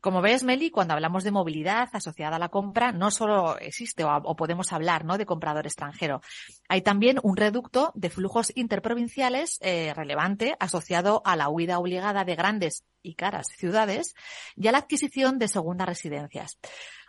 Como 0.00 0.22
ves, 0.22 0.44
Meli, 0.44 0.70
cuando 0.70 0.94
hablamos 0.94 1.24
de 1.24 1.32
movilidad 1.32 1.88
asociada 1.92 2.36
a 2.36 2.38
la 2.38 2.50
compra, 2.50 2.92
no 2.92 3.10
solo 3.10 3.58
existe 3.58 4.04
o, 4.04 4.36
podemos 4.36 4.72
hablar 4.72 5.04
¿no? 5.04 5.18
de 5.18 5.26
comprador 5.26 5.66
extranjero. 5.66 6.20
Hay 6.68 6.82
también 6.82 7.18
un 7.24 7.36
reducto 7.36 7.90
de 7.96 8.08
flujos 8.08 8.52
interprovinciales 8.54 9.58
eh, 9.60 9.92
relevante 9.94 10.56
asociado 10.60 11.20
a 11.24 11.34
la 11.34 11.48
huida 11.48 11.80
obligada 11.80 12.24
de 12.24 12.36
grandes 12.36 12.84
y 13.02 13.14
caras 13.14 13.48
ciudades 13.56 14.14
y 14.54 14.68
a 14.68 14.72
la 14.72 14.78
adquisición 14.78 15.38
de 15.38 15.48
segundas 15.48 15.88
residencias. 15.88 16.58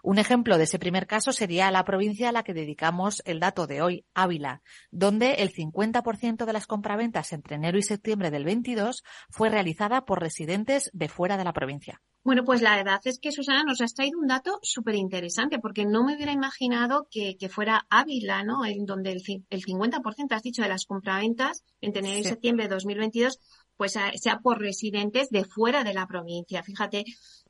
Un 0.04 0.18
ejemplo 0.18 0.58
de 0.58 0.64
ese 0.64 0.80
primer 0.80 1.08
caso 1.08 1.32
sería 1.32 1.72
la 1.72 1.84
provincia 1.84 2.30
a 2.30 2.32
la 2.32 2.44
que 2.44 2.54
dedicamos 2.54 3.22
el 3.26 3.40
dato 3.40 3.68
de 3.68 3.82
hoy, 3.82 4.06
Ávila, 4.14 4.62
donde 4.92 5.36
el 5.36 5.52
50% 5.54 6.46
de 6.46 6.54
las 6.54 6.68
compraventas 6.68 7.34
entre 7.34 7.56
enero 7.56 7.78
y 7.78 7.84
septiembre 7.84 8.32
del 8.32 8.46
22 8.46 9.04
fue 9.30 9.50
realizada 9.50 10.06
por 10.06 10.22
residentes 10.22 10.90
de 10.94 11.10
fuera 11.10 11.38
de 11.38 11.44
la 11.44 11.54
provincia. 11.54 12.02
Bueno, 12.22 12.44
pues 12.44 12.62
la 12.62 12.76
verdad 12.76 13.00
es 13.06 13.18
que 13.18 13.32
Susana 13.32 13.64
nos 13.64 13.80
has 13.82 13.94
traído 13.94 14.20
un 14.20 14.28
dato 14.28 14.60
súper 14.62 14.96
interesante 14.96 15.58
porque 15.58 15.86
no 15.86 16.04
me 16.04 16.16
hubiera 16.16 16.34
imaginado 16.34 17.08
que, 17.10 17.38
fuera 17.50 17.88
Ávila, 17.90 18.44
¿no? 18.44 18.66
En 18.66 18.86
donde 18.86 19.14
el, 19.14 19.24
el 19.50 19.64
50% 19.64 20.36
has 20.36 20.44
dicho 20.44 20.62
de 20.62 20.68
las 20.68 20.86
compraventas 20.86 21.64
entre 21.80 22.02
enero 22.02 22.20
y 22.20 22.24
septiembre 22.24 22.66
de 22.66 22.76
2022 22.76 23.40
pues 23.80 23.94
sea 23.94 24.40
por 24.40 24.60
residentes 24.60 25.30
de 25.30 25.46
fuera 25.46 25.86
de 25.86 25.94
la 25.94 26.06
provincia. 26.06 26.62
Fíjate, 26.64 27.06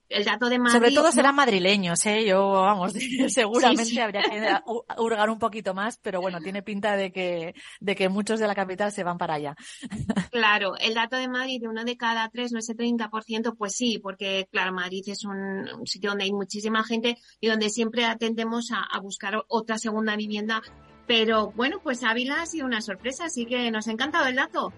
el 0.09 0.23
dato 0.23 0.47
de 0.47 0.59
Madrid. 0.59 0.77
Sobre 0.77 0.91
todo 0.91 1.11
serán 1.11 1.33
madrileños, 1.33 2.05
¿eh? 2.05 2.23
Yo, 2.23 2.51
vamos, 2.51 2.93
seguramente 3.29 3.99
habría 3.99 4.21
que 4.21 5.01
hurgar 5.01 5.31
un 5.31 5.39
poquito 5.39 5.73
más, 5.73 5.97
pero 6.03 6.21
bueno, 6.21 6.39
tiene 6.39 6.61
pinta 6.61 6.95
de 6.95 7.11
que, 7.11 7.55
de 7.79 7.95
que 7.95 8.09
muchos 8.09 8.39
de 8.39 8.45
la 8.45 8.53
capital 8.53 8.91
se 8.91 9.03
van 9.03 9.17
para 9.17 9.33
allá. 9.33 9.55
Claro, 10.31 10.73
el 10.79 10.93
dato 10.93 11.15
de 11.15 11.27
Madrid 11.27 11.59
de 11.61 11.67
uno 11.67 11.83
de 11.83 11.97
cada 11.97 12.29
tres, 12.29 12.51
no 12.51 12.59
ese 12.59 12.75
30%, 12.75 13.55
pues 13.57 13.75
sí, 13.75 13.97
porque 13.97 14.47
claro, 14.51 14.71
Madrid 14.71 15.01
es 15.07 15.25
un, 15.25 15.65
sitio 15.85 16.11
donde 16.11 16.25
hay 16.25 16.31
muchísima 16.31 16.83
gente 16.83 17.17
y 17.41 17.47
donde 17.47 17.71
siempre 17.71 18.05
atendemos 18.05 18.71
a, 18.71 18.83
a 18.83 18.99
buscar 18.99 19.43
otra 19.47 19.79
segunda 19.79 20.15
vivienda. 20.15 20.61
Pero 21.07 21.51
bueno, 21.55 21.79
pues 21.81 22.03
Ávila 22.03 22.43
ha 22.43 22.45
sido 22.45 22.67
una 22.67 22.81
sorpresa, 22.81 23.25
así 23.25 23.47
que 23.47 23.71
nos 23.71 23.87
ha 23.87 23.91
encantado 23.91 24.27
el 24.27 24.35
dato. 24.35 24.71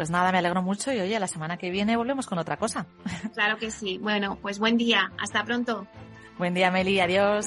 Pues 0.00 0.08
nada, 0.08 0.32
me 0.32 0.38
alegro 0.38 0.62
mucho 0.62 0.90
y 0.94 0.98
oye, 0.98 1.20
la 1.20 1.26
semana 1.26 1.58
que 1.58 1.68
viene 1.68 1.94
volvemos 1.94 2.26
con 2.26 2.38
otra 2.38 2.56
cosa. 2.56 2.86
Claro 3.34 3.58
que 3.58 3.70
sí. 3.70 3.98
Bueno, 3.98 4.38
pues 4.40 4.58
buen 4.58 4.78
día. 4.78 5.12
Hasta 5.18 5.44
pronto. 5.44 5.86
Buen 6.38 6.54
día, 6.54 6.70
Meli. 6.70 7.00
Adiós. 7.00 7.46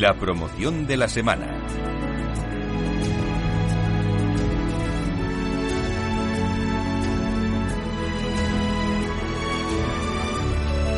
La 0.00 0.14
promoción 0.14 0.86
de 0.86 0.96
la 0.96 1.08
semana. 1.08 1.58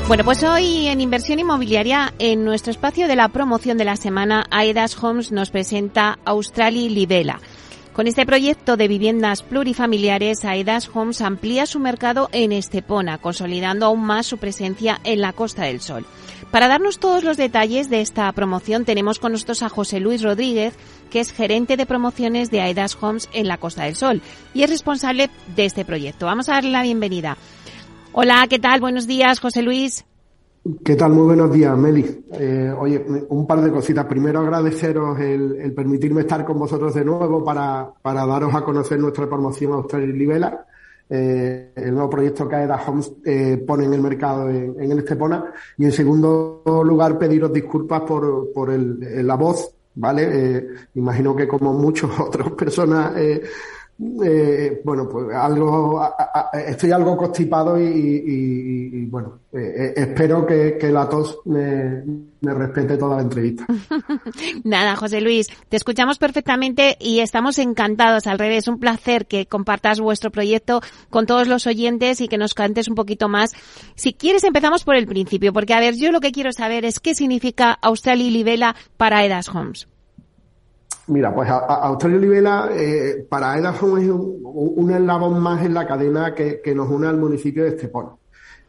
Bueno, 0.07 0.25
pues 0.25 0.43
hoy 0.43 0.89
en 0.89 1.01
Inversión 1.01 1.39
Inmobiliaria, 1.39 2.13
en 2.19 2.45
nuestro 2.45 2.73
espacio 2.73 3.09
de 3.09 3.17
la 3.17 3.29
promoción 3.29 3.79
de 3.79 3.87
la 3.87 3.97
semana, 3.97 4.45
Aedas 4.51 5.03
Homes 5.03 5.33
nos 5.33 5.49
presenta 5.51 6.19
Australi 6.27 6.91
Libela. 6.91 7.41
Con 8.01 8.07
este 8.07 8.25
proyecto 8.25 8.79
de 8.79 8.89
viviendas 8.89 9.43
plurifamiliares, 9.43 10.47
Aedas 10.47 10.91
Homes 10.95 11.21
amplía 11.21 11.67
su 11.67 11.79
mercado 11.79 12.31
en 12.33 12.51
Estepona, 12.51 13.19
consolidando 13.19 13.85
aún 13.85 14.01
más 14.01 14.25
su 14.25 14.39
presencia 14.39 14.99
en 15.05 15.21
la 15.21 15.35
Costa 15.35 15.65
del 15.65 15.83
Sol. 15.83 16.07
Para 16.51 16.67
darnos 16.67 16.99
todos 16.99 17.25
los 17.25 17.37
detalles 17.37 17.91
de 17.91 18.01
esta 18.01 18.33
promoción 18.33 18.87
tenemos 18.87 19.19
con 19.19 19.33
nosotros 19.33 19.63
a 19.63 19.69
José 19.69 20.01
Luis 20.01 20.23
Rodríguez, 20.23 20.73
que 21.11 21.21
es 21.21 21.31
gerente 21.31 21.77
de 21.77 21.85
promociones 21.85 22.51
de 22.51 22.63
Aedas 22.63 22.97
Homes 22.99 23.29
en 23.35 23.49
la 23.49 23.59
Costa 23.59 23.85
del 23.85 23.97
Sol 23.97 24.23
y 24.55 24.63
es 24.63 24.71
responsable 24.71 25.29
de 25.55 25.67
este 25.67 25.85
proyecto. 25.85 26.25
Vamos 26.25 26.49
a 26.49 26.55
darle 26.55 26.71
la 26.71 26.83
bienvenida. 26.83 27.37
Hola, 28.13 28.47
¿qué 28.49 28.59
tal? 28.59 28.81
Buenos 28.81 29.09
días, 29.09 29.41
José 29.41 29.61
Luis. 29.61 30.07
¿Qué 30.85 30.95
tal? 30.95 31.13
Muy 31.13 31.25
buenos 31.25 31.53
días, 31.53 31.77
Meli. 31.77 32.25
Eh, 32.33 32.73
oye, 32.79 33.03
un 33.31 33.47
par 33.47 33.63
de 33.63 33.71
cositas. 33.71 34.05
Primero, 34.05 34.41
agradeceros 34.41 35.19
el, 35.19 35.73
permitirme 35.75 36.21
estar 36.21 36.45
con 36.45 36.59
vosotros 36.59 36.93
de 36.95 37.05
nuevo 37.05 37.43
para, 37.43 37.91
para 38.03 38.27
daros 38.27 38.55
a 38.55 38.63
conocer 38.63 38.99
nuestra 38.99 39.27
promoción 39.27 39.73
Australia 39.73 40.15
Libela 40.15 40.67
eh, 41.13 41.73
el 41.75 41.93
nuevo 41.93 42.09
proyecto 42.09 42.49
que 42.49 42.55
AEDA 42.55 42.81
Homes 42.87 43.13
eh, 43.25 43.65
pone 43.67 43.85
en 43.85 43.95
el 43.95 44.01
mercado 44.01 44.49
en, 44.49 44.93
el 44.93 44.99
Estepona. 44.99 45.53
Y 45.79 45.87
en 45.87 45.93
segundo 45.93 46.63
lugar, 46.85 47.19
pediros 47.19 47.53
disculpas 47.53 48.03
por, 48.03 48.53
por 48.53 48.71
el, 48.71 49.27
la 49.27 49.35
voz, 49.35 49.75
¿vale? 49.95 50.29
Eh, 50.31 50.69
imagino 50.95 51.35
que 51.35 51.49
como 51.49 51.73
muchas 51.73 52.11
otras 52.21 52.51
personas 52.53 53.13
eh, 54.25 54.81
bueno, 54.83 55.07
pues 55.11 55.27
algo, 55.35 56.03
estoy 56.67 56.91
algo 56.91 57.19
constipado 57.19 57.79
y, 57.79 59.05
bueno, 59.11 59.41
eh, 59.53 59.59
eh, 59.77 59.95
espero 59.95 60.47
que, 60.47 60.79
la 60.91 61.07
tos 61.07 61.41
me, 61.45 62.03
respete 62.41 62.97
toda 62.97 63.17
la 63.17 63.23
entrevista. 63.23 63.67
Nada, 64.65 64.97
José 64.97 65.21
Luis, 65.21 65.49
te 65.69 65.77
escuchamos 65.77 66.17
perfectamente 66.17 66.97
y 66.99 67.21
estamos 67.21 67.59
encantados. 67.59 68.27
Al 68.27 68.39
revés, 68.39 68.69
un 68.69 68.79
placer 68.79 69.27
que 69.27 69.45
compartas 69.45 70.01
vuestro 70.01 70.31
proyecto 70.31 70.81
con 71.11 71.27
todos 71.27 71.47
los 71.47 71.67
oyentes 71.67 72.23
y 72.23 72.29
que 72.29 72.39
nos 72.39 72.55
cantes 72.55 72.89
un 72.89 72.95
poquito 72.95 73.29
más. 73.29 73.53
Si 73.97 74.15
quieres, 74.15 74.45
empezamos 74.45 74.83
por 74.83 74.97
el 74.97 75.07
principio, 75.07 75.53
porque 75.53 75.75
a 75.75 75.81
ver, 75.81 75.97
yo 75.97 76.11
lo 76.11 76.21
que 76.21 76.33
quiero 76.33 76.53
saber 76.53 76.87
es 76.87 77.01
qué 77.01 77.15
significa 77.15 77.73
Australia 77.83 78.27
y 78.27 78.31
Libela 78.31 78.77
para 78.97 79.27
Edas 79.27 79.49
Homes. 79.51 79.89
Mira, 81.09 81.35
pues 81.35 81.49
Australia 81.51 82.19
Libela 82.19 82.71
eh, 82.73 83.27
para 83.29 83.59
Edafon 83.59 84.01
es 84.01 84.09
un, 84.09 84.91
eslabón 84.91 85.41
más 85.41 85.65
en 85.65 85.75
la 85.75 85.87
cadena 85.87 86.35
que, 86.35 86.63
nos 86.75 86.89
une 86.89 87.09
al 87.09 87.17
municipio 87.17 87.65
de 87.65 87.71
Estepona. 87.71 88.11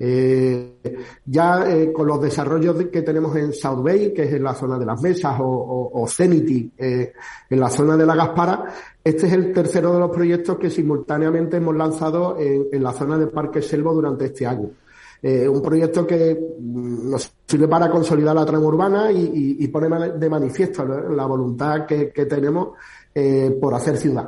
Eh, 0.03 0.77
ya 1.25 1.69
eh, 1.69 1.93
con 1.93 2.07
los 2.07 2.19
desarrollos 2.19 2.75
que 2.91 3.03
tenemos 3.03 3.35
en 3.35 3.53
South 3.53 3.83
Bay, 3.83 4.11
que 4.11 4.23
es 4.23 4.33
en 4.33 4.43
la 4.43 4.55
zona 4.55 4.79
de 4.79 4.85
las 4.85 4.99
mesas, 4.99 5.35
o, 5.39 5.91
o, 5.93 6.07
Zenity, 6.07 6.71
en 6.77 7.59
la 7.59 7.69
zona 7.69 7.95
de 7.95 8.05
la 8.05 8.15
Gaspara, 8.15 8.65
este 9.03 9.27
es 9.27 9.33
el 9.33 9.53
tercero 9.53 9.93
de 9.93 9.99
los 9.99 10.09
proyectos 10.09 10.57
que 10.57 10.71
simultáneamente 10.71 11.57
hemos 11.57 11.75
lanzado 11.75 12.39
en, 12.39 12.67
en 12.71 12.83
la 12.83 12.93
zona 12.93 13.19
de 13.19 13.27
Parque 13.27 13.61
Selvo 13.61 13.93
durante 13.93 14.25
este 14.25 14.47
año. 14.47 14.71
Eh, 15.23 15.47
un 15.47 15.61
proyecto 15.61 16.07
que 16.07 16.33
mm, 16.33 17.11
nos 17.11 17.31
sirve 17.45 17.67
para 17.67 17.91
consolidar 17.91 18.35
la 18.35 18.45
trama 18.45 18.65
urbana 18.65 19.11
y, 19.11 19.67
pone 19.67 20.13
de 20.17 20.29
manifiesto 20.29 20.83
la 20.83 21.25
voluntad 21.25 21.85
que, 21.85 22.25
tenemos 22.25 22.69
eh, 23.13 23.55
por 23.61 23.73
hacer 23.75 23.97
ciudad. 23.97 24.27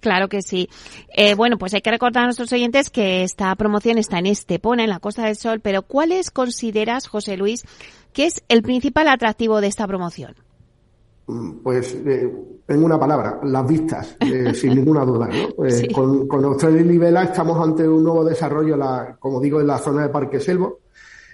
Claro 0.00 0.28
que 0.28 0.42
sí. 0.42 0.68
Eh, 1.14 1.34
bueno, 1.34 1.56
pues 1.56 1.72
hay 1.74 1.80
que 1.82 1.92
recordar 1.92 2.24
a 2.24 2.26
nuestros 2.26 2.52
oyentes 2.52 2.90
que 2.90 3.22
esta 3.22 3.54
promoción 3.54 3.96
está 3.98 4.18
en 4.18 4.26
Estepona, 4.26 4.82
en 4.82 4.90
la 4.90 4.98
Costa 4.98 5.26
del 5.26 5.36
Sol, 5.36 5.60
pero 5.60 5.82
¿cuáles 5.82 6.32
consideras, 6.32 7.06
José 7.06 7.36
Luis, 7.36 7.64
que 8.12 8.26
es 8.26 8.42
el 8.48 8.62
principal 8.62 9.06
atractivo 9.06 9.60
de 9.60 9.68
esta 9.68 9.86
promoción? 9.86 10.34
Mm, 11.26 11.62
pues 11.62 11.94
eh, 11.94 12.32
en 12.66 12.84
una 12.84 12.98
palabra, 12.98 13.40
las 13.44 13.66
vistas, 13.66 14.16
eh, 14.20 14.52
sin 14.54 14.74
ninguna 14.74 15.04
duda. 15.04 15.28
Eh, 15.30 15.88
con, 15.92 16.26
con 16.26 16.44
Australia 16.44 16.80
y 16.80 16.84
Nivela 16.84 17.24
estamos 17.24 17.58
ante 17.62 17.88
un 17.88 18.02
nuevo 18.02 18.24
desarrollo, 18.24 18.76
la, 18.76 19.16
como 19.18 19.40
digo, 19.40 19.60
en 19.60 19.66
la 19.66 19.78
zona 19.78 20.02
de 20.02 20.08
Parque 20.08 20.40
Selvo. 20.40 20.80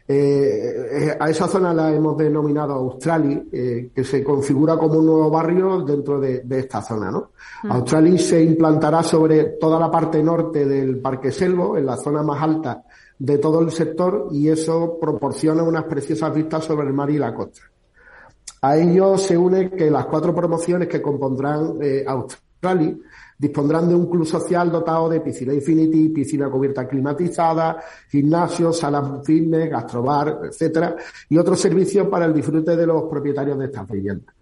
a 0.08 1.30
esa 1.30 1.46
zona 1.48 1.72
la 1.74 1.94
hemos 1.94 2.16
denominado 2.16 2.74
Australia, 2.74 3.42
que 3.50 4.04
se 4.04 4.24
configura 4.24 4.76
como 4.78 4.98
un 4.98 5.06
nuevo 5.06 5.30
barrio 5.30 5.82
dentro 5.82 6.18
de, 6.18 6.42
esta 6.50 6.80
zona. 6.82 7.10
¿no? 7.10 7.30
Mm. 7.64 7.72
Australia 7.72 8.18
se 8.18 8.42
implantará 8.42 9.02
sobre 9.02 9.44
toda 9.60 9.78
la 9.78 9.90
parte 9.90 10.22
norte 10.22 10.64
del 10.64 10.98
Parque 10.98 11.30
Selvo, 11.30 11.76
en 11.76 11.86
la 11.86 11.96
zona 11.96 12.22
más 12.22 12.42
alta 12.42 12.82
de 13.18 13.38
todo 13.38 13.60
el 13.60 13.70
sector, 13.70 14.28
y 14.30 14.48
eso 14.48 14.98
proporciona 15.00 15.62
unas 15.62 15.84
preciosas 15.84 16.34
vistas 16.34 16.64
sobre 16.64 16.86
el 16.86 16.94
mar 16.94 17.10
y 17.10 17.18
la 17.18 17.34
costa. 17.34 17.60
A 18.62 18.76
ello 18.76 19.16
se 19.16 19.36
une 19.36 19.70
que 19.70 19.90
las 19.90 20.06
cuatro 20.06 20.34
promociones 20.34 20.88
que 20.88 21.00
compondrán 21.00 21.78
eh, 21.80 22.04
Australia 22.06 22.96
dispondrán 23.38 23.88
de 23.88 23.94
un 23.94 24.10
club 24.10 24.26
social 24.26 24.70
dotado 24.70 25.08
de 25.08 25.20
piscina 25.20 25.52
infinity, 25.52 26.08
piscina 26.08 26.50
cubierta 26.50 26.88
climatizada, 26.88 27.80
gimnasio, 28.10 28.72
sala 28.72 29.20
fitness, 29.24 29.70
gastrobar, 29.70 30.40
etcétera, 30.44 30.96
y 31.28 31.38
otros 31.38 31.60
servicios 31.60 32.08
para 32.08 32.26
el 32.26 32.34
disfrute 32.34 32.76
de 32.76 32.86
los 32.86 33.04
propietarios 33.04 33.58
de 33.58 33.66
estas 33.66 33.88
viviendas. 33.88 34.37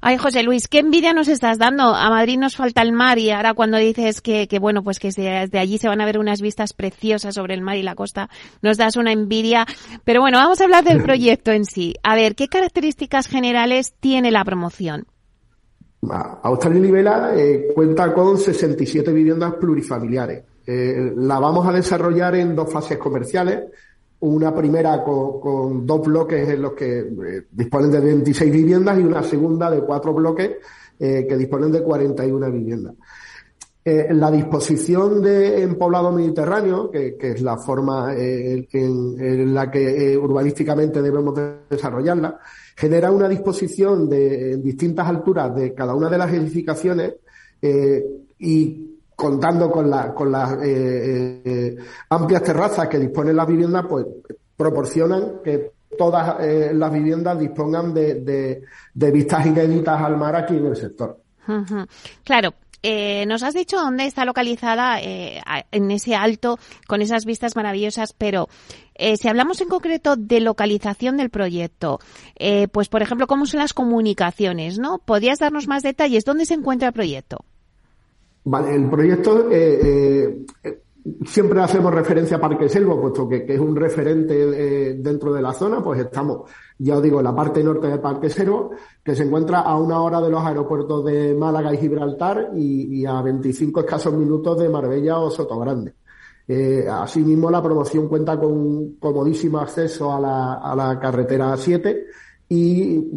Ay, 0.00 0.16
José 0.16 0.42
Luis, 0.42 0.68
qué 0.68 0.78
envidia 0.78 1.12
nos 1.12 1.28
estás 1.28 1.58
dando. 1.58 1.94
A 1.94 2.08
Madrid 2.10 2.38
nos 2.38 2.56
falta 2.56 2.82
el 2.82 2.92
mar 2.92 3.18
y 3.18 3.30
ahora 3.30 3.54
cuando 3.54 3.78
dices 3.78 4.20
que, 4.20 4.46
que 4.46 4.58
bueno, 4.58 4.84
pues 4.84 4.98
que 4.98 5.08
desde 5.08 5.58
allí 5.58 5.78
se 5.78 5.88
van 5.88 6.00
a 6.00 6.06
ver 6.06 6.18
unas 6.18 6.40
vistas 6.40 6.72
preciosas 6.72 7.34
sobre 7.34 7.54
el 7.54 7.62
mar 7.62 7.76
y 7.76 7.82
la 7.82 7.94
costa, 7.94 8.28
nos 8.62 8.76
das 8.76 8.96
una 8.96 9.12
envidia. 9.12 9.66
Pero 10.04 10.20
bueno, 10.20 10.38
vamos 10.38 10.60
a 10.60 10.64
hablar 10.64 10.84
del 10.84 11.02
proyecto 11.04 11.50
en 11.50 11.64
sí. 11.64 11.94
A 12.02 12.14
ver, 12.14 12.34
¿qué 12.34 12.48
características 12.48 13.26
generales 13.26 13.94
tiene 13.98 14.30
la 14.30 14.44
promoción? 14.44 15.06
Australia 16.42 16.80
Libela 16.80 17.32
eh, 17.34 17.72
cuenta 17.74 18.12
con 18.14 18.38
67 18.38 19.12
viviendas 19.12 19.54
plurifamiliares. 19.54 20.44
Eh, 20.64 21.12
la 21.16 21.40
vamos 21.40 21.66
a 21.66 21.72
desarrollar 21.72 22.36
en 22.36 22.54
dos 22.54 22.72
fases 22.72 22.98
comerciales 22.98 23.64
una 24.20 24.54
primera 24.54 25.02
con, 25.04 25.86
dos 25.86 26.06
bloques 26.06 26.48
en 26.48 26.62
los 26.62 26.72
que 26.72 26.98
eh, 26.98 27.42
disponen 27.50 27.90
de 27.90 28.00
26 28.00 28.52
viviendas 28.52 28.98
y 28.98 29.02
una 29.02 29.22
segunda 29.22 29.70
de 29.70 29.82
cuatro 29.82 30.12
bloques 30.12 30.56
que 30.98 31.36
disponen 31.36 31.70
de 31.70 31.80
41 31.80 32.50
viviendas. 32.50 32.94
la 33.84 34.32
disposición 34.32 35.22
de, 35.22 35.62
en 35.62 35.76
poblado 35.76 36.10
mediterráneo, 36.10 36.90
que, 36.90 37.16
es 37.20 37.40
la 37.40 37.56
forma 37.56 38.12
en, 38.16 39.54
la 39.54 39.70
que 39.70 40.18
urbanísticamente 40.18 41.00
debemos 41.00 41.38
desarrollarla, 41.70 42.40
genera 42.74 43.12
una 43.12 43.28
disposición 43.28 44.08
de 44.08 44.54
en 44.54 44.62
distintas 44.64 45.06
alturas 45.06 45.54
de 45.54 45.72
cada 45.72 45.94
una 45.94 46.10
de 46.10 46.18
las 46.18 46.32
edificaciones 46.32 47.14
y 48.40 48.97
contando 49.18 49.68
con, 49.68 49.90
la, 49.90 50.14
con 50.14 50.30
las 50.30 50.52
eh, 50.52 50.62
eh, 50.62 51.42
eh, 51.44 51.76
amplias 52.08 52.40
terrazas 52.40 52.86
que 52.86 53.00
disponen 53.00 53.34
las 53.34 53.48
viviendas, 53.48 53.84
pues 53.88 54.06
proporcionan 54.56 55.40
que 55.42 55.72
todas 55.98 56.36
las 56.72 56.92
viviendas 56.92 57.36
dispongan 57.36 57.92
de, 57.92 58.62
de, 58.94 59.10
vistas 59.10 59.44
inéditas 59.44 60.00
al 60.00 60.16
mar 60.16 60.36
aquí 60.36 60.56
en 60.56 60.66
el 60.66 60.76
sector. 60.76 61.20
Claro, 62.22 62.54
nos 63.26 63.42
has 63.42 63.54
dicho 63.54 63.78
dónde 63.78 64.04
está 64.04 64.24
localizada 64.24 65.00
en 65.00 65.90
ese 65.90 66.14
alto 66.14 66.58
con 66.86 67.02
esas 67.02 67.24
vistas 67.24 67.56
maravillosas, 67.56 68.12
pero 68.12 68.48
si 68.96 69.28
hablamos 69.28 69.60
en 69.60 69.68
concreto 69.68 70.14
de 70.14 70.40
localización 70.40 71.16
del 71.16 71.30
proyecto, 71.30 71.98
pues 72.70 72.88
por 72.88 73.02
ejemplo, 73.02 73.26
¿cómo 73.26 73.46
son 73.46 73.58
las 73.60 73.72
comunicaciones? 73.72 74.78
¿No? 74.78 74.98
¿Podrías 74.98 75.40
darnos 75.40 75.66
más 75.66 75.82
detalles? 75.82 76.24
¿Dónde 76.24 76.46
se 76.46 76.54
encuentra 76.54 76.88
el 76.88 76.94
proyecto? 76.94 77.44
Vale, 78.50 78.74
el 78.74 78.88
proyecto 78.88 79.50
eh, 79.50 80.46
eh, 80.64 80.82
siempre 81.26 81.60
hacemos 81.60 81.92
referencia 81.92 82.38
a 82.38 82.40
Parque 82.40 82.66
Selvo, 82.66 82.98
puesto 82.98 83.28
que, 83.28 83.44
es 83.46 83.60
un 83.60 83.76
referente 83.76 84.34
eh, 84.34 84.94
dentro 84.94 85.34
de 85.34 85.42
la 85.42 85.52
zona, 85.52 85.82
pues 85.82 86.00
estamos, 86.00 86.50
ya 86.78 86.96
os 86.96 87.02
digo, 87.02 87.18
en 87.18 87.24
la 87.24 87.36
parte 87.36 87.62
norte 87.62 87.88
de 87.88 87.98
Parque 87.98 88.30
Selvo, 88.30 88.70
que 89.04 89.14
se 89.14 89.24
encuentra 89.24 89.60
a 89.60 89.76
una 89.76 90.00
hora 90.00 90.22
de 90.22 90.30
los 90.30 90.42
aeropuertos 90.42 91.04
de 91.04 91.34
Málaga 91.34 91.74
y 91.74 91.76
Gibraltar 91.76 92.52
y, 92.56 93.04
a 93.04 93.20
25 93.20 93.80
escasos 93.80 94.14
minutos 94.14 94.58
de 94.58 94.70
Marbella 94.70 95.18
o 95.18 95.30
Sotogrande. 95.30 95.92
Eh, 96.48 96.86
asimismo, 96.90 97.50
la 97.50 97.62
promoción 97.62 98.08
cuenta 98.08 98.40
con 98.40 98.52
un 98.52 98.96
comodísimo 98.98 99.58
acceso 99.58 100.10
a 100.10 100.18
la, 100.18 100.54
a 100.54 100.74
la 100.74 100.98
carretera 100.98 101.54
7 101.54 102.06
y 102.48 103.10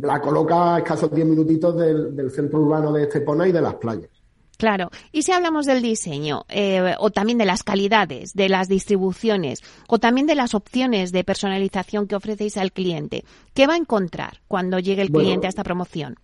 la 0.00 0.18
coloca 0.18 0.76
a 0.76 0.78
escasos 0.78 1.10
10 1.12 1.26
minutitos 1.26 1.76
del 1.76 2.30
centro 2.30 2.60
urbano 2.60 2.90
de 2.90 3.02
Estepona 3.02 3.46
y 3.46 3.52
de 3.52 3.60
las 3.60 3.74
playas. 3.74 4.21
Claro. 4.62 4.90
Y 5.10 5.22
si 5.22 5.32
hablamos 5.32 5.66
del 5.66 5.82
diseño, 5.82 6.44
eh, 6.48 6.94
o 7.00 7.10
también 7.10 7.36
de 7.36 7.44
las 7.44 7.64
calidades, 7.64 8.32
de 8.32 8.48
las 8.48 8.68
distribuciones, 8.68 9.58
o 9.88 9.98
también 9.98 10.28
de 10.28 10.36
las 10.36 10.54
opciones 10.54 11.10
de 11.10 11.24
personalización 11.24 12.06
que 12.06 12.14
ofrecéis 12.14 12.56
al 12.56 12.70
cliente, 12.70 13.24
¿qué 13.54 13.66
va 13.66 13.74
a 13.74 13.76
encontrar 13.76 14.34
cuando 14.46 14.78
llegue 14.78 15.02
el 15.02 15.10
cliente 15.10 15.48
a 15.48 15.50
esta 15.50 15.64
promoción? 15.64 16.14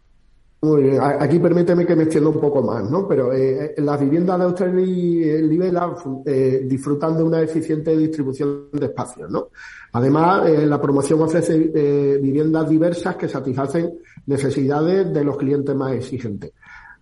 Aquí 1.18 1.40
permíteme 1.40 1.84
que 1.84 1.96
me 1.96 2.04
extienda 2.04 2.30
un 2.30 2.40
poco 2.40 2.62
más, 2.62 2.88
¿no? 2.88 3.08
Pero 3.08 3.32
eh, 3.32 3.74
las 3.78 3.98
viviendas 4.00 4.38
de 4.38 4.44
Australia 4.44 4.86
y 4.86 5.42
Libela 5.42 5.96
eh, 6.24 6.62
disfrutan 6.64 7.16
de 7.16 7.24
una 7.24 7.40
eficiente 7.40 7.96
distribución 7.96 8.68
de 8.72 8.86
espacios, 8.86 9.28
¿no? 9.30 9.48
Además, 9.92 10.48
eh, 10.48 10.66
la 10.66 10.80
promoción 10.80 11.22
ofrece 11.22 11.72
eh, 11.74 12.18
viviendas 12.20 12.68
diversas 12.68 13.16
que 13.16 13.28
satisfacen 13.28 13.98
necesidades 14.26 15.12
de 15.12 15.24
los 15.24 15.36
clientes 15.36 15.74
más 15.74 15.92
exigentes. 15.92 16.52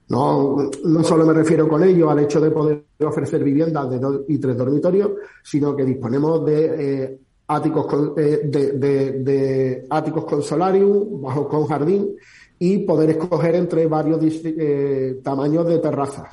No, 0.09 0.71
no 0.85 1.03
solo 1.03 1.27
me 1.27 1.33
refiero 1.33 1.69
con 1.69 1.83
ello 1.83 2.09
al 2.11 2.21
hecho 2.21 2.41
de 2.41 2.51
poder 2.51 2.85
ofrecer 3.01 3.43
viviendas 3.43 3.91
de 3.91 3.99
dos 3.99 4.21
y 4.29 4.39
tres 4.39 4.57
dormitorios, 4.57 5.11
sino 5.43 5.75
que 5.75 5.85
disponemos 5.85 6.45
de 6.45 7.03
eh, 7.05 7.19
áticos 7.49 7.87
con, 7.87 8.13
eh, 8.17 8.43
de, 8.45 8.73
de, 8.73 9.87
áticos 9.91 10.25
con 10.25 10.43
solarium, 10.43 11.21
bajos 11.21 11.49
con 11.49 11.67
jardín 11.67 12.15
y 12.59 12.79
poder 12.79 13.11
escoger 13.11 13.57
entre 13.57 13.87
varios 13.87 14.21
eh, 14.45 15.21
tamaños 15.25 15.67
de 15.67 15.79
terrazas. 15.79 16.29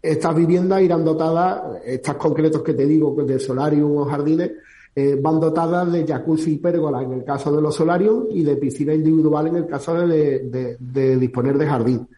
estas 0.00 0.34
viviendas 0.34 0.80
irán 0.80 1.04
dotadas, 1.04 1.80
estas 1.84 2.16
concretos 2.16 2.62
que 2.62 2.74
te 2.74 2.86
digo, 2.86 3.14
de 3.24 3.38
solarium 3.40 3.96
o 3.96 4.04
jardines, 4.04 4.52
eh, 4.94 5.18
van 5.20 5.40
dotadas 5.40 5.90
de 5.90 6.06
jacuzzi 6.06 6.52
y 6.52 6.58
pérgola 6.58 7.02
en 7.02 7.12
el 7.14 7.24
caso 7.24 7.50
de 7.50 7.62
los 7.62 7.74
solarios 7.74 8.26
y 8.30 8.42
de 8.42 8.56
piscina 8.56 8.92
individual 8.92 9.46
en 9.46 9.56
el 9.56 9.66
caso 9.66 9.94
de, 10.06 10.76
disponer 11.18 11.56
de 11.56 11.66
jardín. 11.66 12.08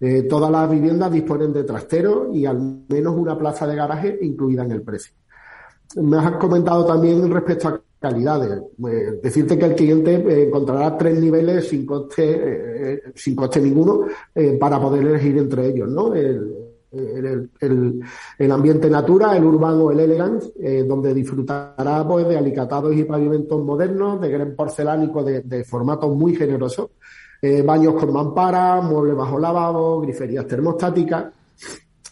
Eh, 0.00 0.24
todas 0.24 0.50
las 0.50 0.70
viviendas 0.70 1.10
disponen 1.10 1.54
de 1.54 1.64
trastero 1.64 2.30
y 2.32 2.44
al 2.44 2.82
menos 2.86 3.16
una 3.16 3.36
plaza 3.36 3.66
de 3.66 3.76
garaje 3.76 4.18
incluida 4.20 4.62
en 4.62 4.72
el 4.72 4.82
precio. 4.82 5.14
Me 5.96 6.18
has 6.18 6.32
comentado 6.32 6.84
también 6.84 7.30
respecto 7.32 7.68
a 7.68 7.80
calidades. 7.98 8.62
Eh, 8.86 9.20
decirte 9.22 9.58
que 9.58 9.64
el 9.64 9.74
cliente 9.74 10.44
encontrará 10.44 10.98
tres 10.98 11.18
niveles 11.18 11.66
sin 11.66 11.86
coste, 11.86 13.02
sin 13.14 13.34
coste 13.34 13.58
ninguno 13.58 14.04
para 14.60 14.78
poder 14.78 15.06
elegir 15.06 15.38
entre 15.38 15.68
ellos, 15.68 15.88
¿no? 15.88 16.14
el, 16.14 16.67
el, 16.92 17.50
el, 18.38 18.52
ambiente 18.52 18.88
natura, 18.88 19.36
el 19.36 19.44
urbano, 19.44 19.90
el 19.90 20.00
elegance, 20.00 20.52
eh, 20.60 20.84
donde 20.86 21.12
disfrutará 21.12 22.06
pues, 22.06 22.26
de 22.26 22.38
alicatados 22.38 22.94
y 22.94 23.04
pavimentos 23.04 23.62
modernos, 23.62 24.20
de 24.20 24.30
gran 24.30 24.54
porcelánico 24.54 25.22
de, 25.22 25.42
de 25.42 25.64
formatos 25.64 26.14
muy 26.14 26.34
generosos, 26.34 26.90
eh, 27.42 27.62
baños 27.62 27.94
con 27.94 28.12
mampara, 28.12 28.80
muebles 28.80 29.16
bajo 29.16 29.38
lavabo, 29.38 30.00
griferías 30.00 30.46
termostáticas. 30.46 31.26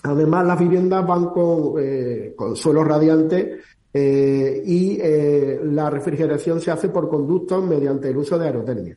Además, 0.03 0.47
las 0.47 0.59
viviendas 0.59 1.07
van 1.07 1.27
con, 1.31 1.75
eh, 1.79 2.35
con 2.37 2.55
suelos 2.55 2.87
radiantes 2.87 3.61
y 3.99 4.99
la 4.99 5.89
refrigeración 5.89 6.61
se 6.61 6.71
hace 6.71 6.91
por 6.91 7.09
conductos 7.09 7.65
mediante 7.65 8.11
el 8.11 8.19
uso 8.19 8.39
de 8.39 8.45
aerotermia. 8.45 8.95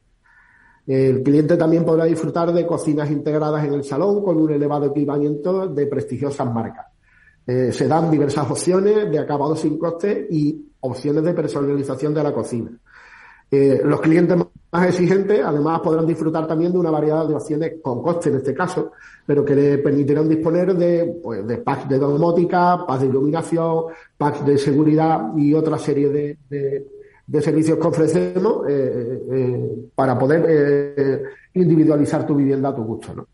El 0.89 1.21
cliente 1.21 1.55
también 1.55 1.85
podrá 1.85 2.05
disfrutar 2.05 2.51
de 2.51 2.65
cocinas 2.65 3.11
integradas 3.11 3.63
en 3.63 3.73
el 3.75 3.83
salón 3.83 4.23
con 4.23 4.37
un 4.37 4.51
elevado 4.51 4.87
equipamiento 4.87 5.67
de 5.67 5.85
prestigiosas 5.85 6.51
marcas. 6.51 6.87
Eh, 7.45 7.71
se 7.71 7.87
dan 7.87 8.09
diversas 8.09 8.49
opciones 8.49 9.11
de 9.11 9.19
acabado 9.19 9.55
sin 9.55 9.77
coste 9.77 10.25
y 10.31 10.65
opciones 10.79 11.23
de 11.23 11.35
personalización 11.35 12.11
de 12.11 12.23
la 12.23 12.33
cocina. 12.33 12.71
Eh, 13.51 13.81
los 13.85 14.01
clientes 14.01 14.35
más 14.71 14.87
exigentes 14.87 15.41
además 15.45 15.79
podrán 15.81 16.07
disfrutar 16.07 16.47
también 16.47 16.71
de 16.71 16.79
una 16.79 16.89
variedad 16.89 17.27
de 17.27 17.35
opciones 17.35 17.73
con 17.83 18.01
coste 18.01 18.29
en 18.29 18.37
este 18.37 18.55
caso, 18.55 18.93
pero 19.27 19.45
que 19.45 19.53
le 19.53 19.77
permitirán 19.77 20.27
disponer 20.27 20.73
de, 20.73 21.19
pues, 21.21 21.45
de 21.45 21.57
packs 21.57 21.87
de 21.87 21.99
domótica, 21.99 22.83
packs 22.87 23.01
de 23.01 23.07
iluminación, 23.09 23.83
packs 24.17 24.43
de 24.43 24.57
seguridad 24.57 25.37
y 25.37 25.53
otra 25.53 25.77
serie 25.77 26.09
de 26.09 26.37
de 26.49 26.98
servicios 27.41 27.77
que 27.77 27.87
ofrecemos 27.87 28.67
eh, 28.67 28.73
eh, 28.73 29.21
eh, 29.31 29.89
para 29.93 30.17
poder 30.17 31.21
individualizar 31.53 32.25
tu 32.25 32.35
vivienda 32.35 32.69
a 32.69 32.75
tu 32.75 32.83
gusto, 32.83 33.13
¿no? 33.13 33.27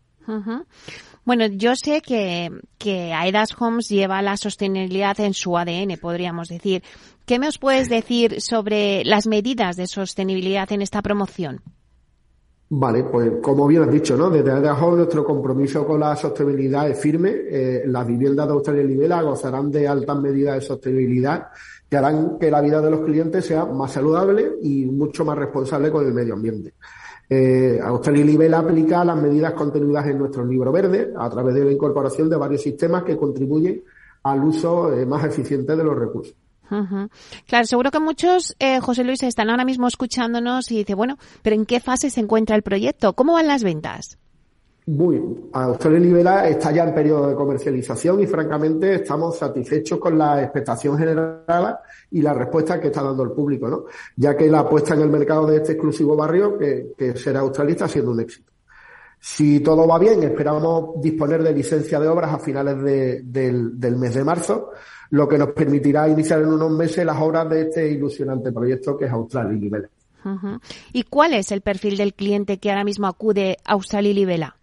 Bueno, 1.24 1.46
yo 1.46 1.74
sé 1.74 2.02
que, 2.02 2.50
que 2.78 3.12
Aedas 3.12 3.50
Homes 3.58 3.88
lleva 3.88 4.22
la 4.22 4.36
sostenibilidad 4.36 5.18
en 5.20 5.34
su 5.34 5.56
ADN, 5.56 5.96
podríamos 6.00 6.48
decir. 6.48 6.82
¿Qué 7.24 7.40
me 7.40 7.48
os 7.48 7.58
puedes 7.58 7.88
decir 7.88 8.40
sobre 8.40 9.04
las 9.04 9.26
medidas 9.26 9.76
de 9.76 9.88
sostenibilidad 9.88 10.70
en 10.70 10.82
esta 10.82 11.02
promoción? 11.02 11.62
Vale, 12.68 13.04
pues 13.04 13.32
como 13.42 13.66
bien 13.66 13.82
has 13.82 13.92
dicho, 13.92 14.16
¿no? 14.16 14.30
Desde 14.30 14.52
Aedas 14.52 14.80
Homes 14.80 14.98
nuestro 14.98 15.24
compromiso 15.24 15.86
con 15.86 16.00
la 16.00 16.14
sostenibilidad 16.14 16.88
es 16.88 17.00
firme. 17.00 17.34
las 17.86 18.06
viviendas 18.06 18.46
de 18.46 18.52
Australia 18.52 18.82
y 18.82 18.88
Libela 18.88 19.22
gozarán 19.22 19.70
de 19.70 19.88
altas 19.88 20.18
medidas 20.18 20.56
de 20.56 20.60
sostenibilidad 20.60 21.48
que 21.88 21.96
harán 21.96 22.38
que 22.38 22.50
la 22.50 22.60
vida 22.60 22.80
de 22.80 22.90
los 22.90 23.00
clientes 23.00 23.46
sea 23.46 23.64
más 23.64 23.92
saludable 23.92 24.56
y 24.62 24.86
mucho 24.86 25.24
más 25.24 25.38
responsable 25.38 25.90
con 25.90 26.06
el 26.06 26.12
medio 26.12 26.34
ambiente. 26.34 26.74
Eh, 27.28 27.80
Australia 27.82 28.24
Libel 28.24 28.54
aplica 28.54 29.04
las 29.04 29.16
medidas 29.16 29.52
contenidas 29.52 30.06
en 30.06 30.18
nuestro 30.18 30.44
libro 30.44 30.70
verde 30.70 31.12
a 31.18 31.28
través 31.28 31.54
de 31.54 31.64
la 31.64 31.72
incorporación 31.72 32.30
de 32.30 32.36
varios 32.36 32.62
sistemas 32.62 33.02
que 33.02 33.16
contribuyen 33.16 33.82
al 34.22 34.44
uso 34.44 34.92
eh, 34.92 35.06
más 35.06 35.24
eficiente 35.24 35.74
de 35.76 35.84
los 35.84 35.98
recursos. 35.98 36.34
Claro, 37.46 37.64
seguro 37.64 37.92
que 37.92 38.00
muchos, 38.00 38.56
eh, 38.58 38.80
José 38.80 39.04
Luis, 39.04 39.22
están 39.22 39.50
ahora 39.50 39.64
mismo 39.64 39.86
escuchándonos 39.86 40.70
y 40.72 40.78
dice, 40.78 40.94
bueno, 40.94 41.16
pero 41.42 41.54
¿en 41.54 41.64
qué 41.64 41.78
fase 41.78 42.10
se 42.10 42.20
encuentra 42.20 42.56
el 42.56 42.62
proyecto? 42.62 43.12
¿Cómo 43.12 43.34
van 43.34 43.46
las 43.46 43.62
ventas? 43.62 44.18
Muy, 44.88 45.20
Australia 45.52 45.98
Libela 45.98 46.48
está 46.48 46.70
ya 46.70 46.84
en 46.84 46.94
periodo 46.94 47.28
de 47.28 47.34
comercialización 47.34 48.20
y 48.20 48.26
francamente 48.28 48.94
estamos 48.94 49.36
satisfechos 49.36 49.98
con 49.98 50.16
la 50.16 50.40
expectación 50.44 50.96
generada 50.96 51.82
y 52.12 52.22
la 52.22 52.32
respuesta 52.32 52.80
que 52.80 52.86
está 52.86 53.02
dando 53.02 53.24
el 53.24 53.32
público, 53.32 53.66
¿no? 53.66 53.86
Ya 54.14 54.36
que 54.36 54.48
la 54.48 54.60
apuesta 54.60 54.94
en 54.94 55.00
el 55.00 55.10
mercado 55.10 55.48
de 55.48 55.56
este 55.56 55.72
exclusivo 55.72 56.14
barrio, 56.14 56.56
que, 56.56 57.16
será 57.16 57.40
Australia, 57.40 57.72
está 57.72 57.88
siendo 57.88 58.12
un 58.12 58.20
éxito. 58.20 58.52
Si 59.18 59.58
todo 59.58 59.88
va 59.88 59.98
bien, 59.98 60.22
esperamos 60.22 61.00
disponer 61.00 61.42
de 61.42 61.52
licencia 61.52 61.98
de 61.98 62.06
obras 62.06 62.32
a 62.34 62.38
finales 62.38 62.80
del, 62.80 63.96
mes 63.96 64.14
de 64.14 64.22
marzo, 64.22 64.70
lo 65.10 65.26
que 65.26 65.36
nos 65.36 65.48
permitirá 65.48 66.08
iniciar 66.08 66.42
en 66.42 66.52
unos 66.52 66.70
meses 66.70 67.04
las 67.04 67.20
obras 67.20 67.50
de 67.50 67.62
este 67.62 67.90
ilusionante 67.90 68.52
proyecto 68.52 68.96
que 68.96 69.06
es 69.06 69.10
Australia 69.10 69.58
Libela. 69.58 69.88
¿Y 70.92 71.02
cuál 71.02 71.34
es 71.34 71.50
el 71.50 71.62
perfil 71.62 71.96
del 71.96 72.14
cliente 72.14 72.58
que 72.58 72.70
ahora 72.70 72.84
mismo 72.84 73.08
acude 73.08 73.56
a 73.64 73.72
Australia 73.72 74.12
Libela? 74.12 74.56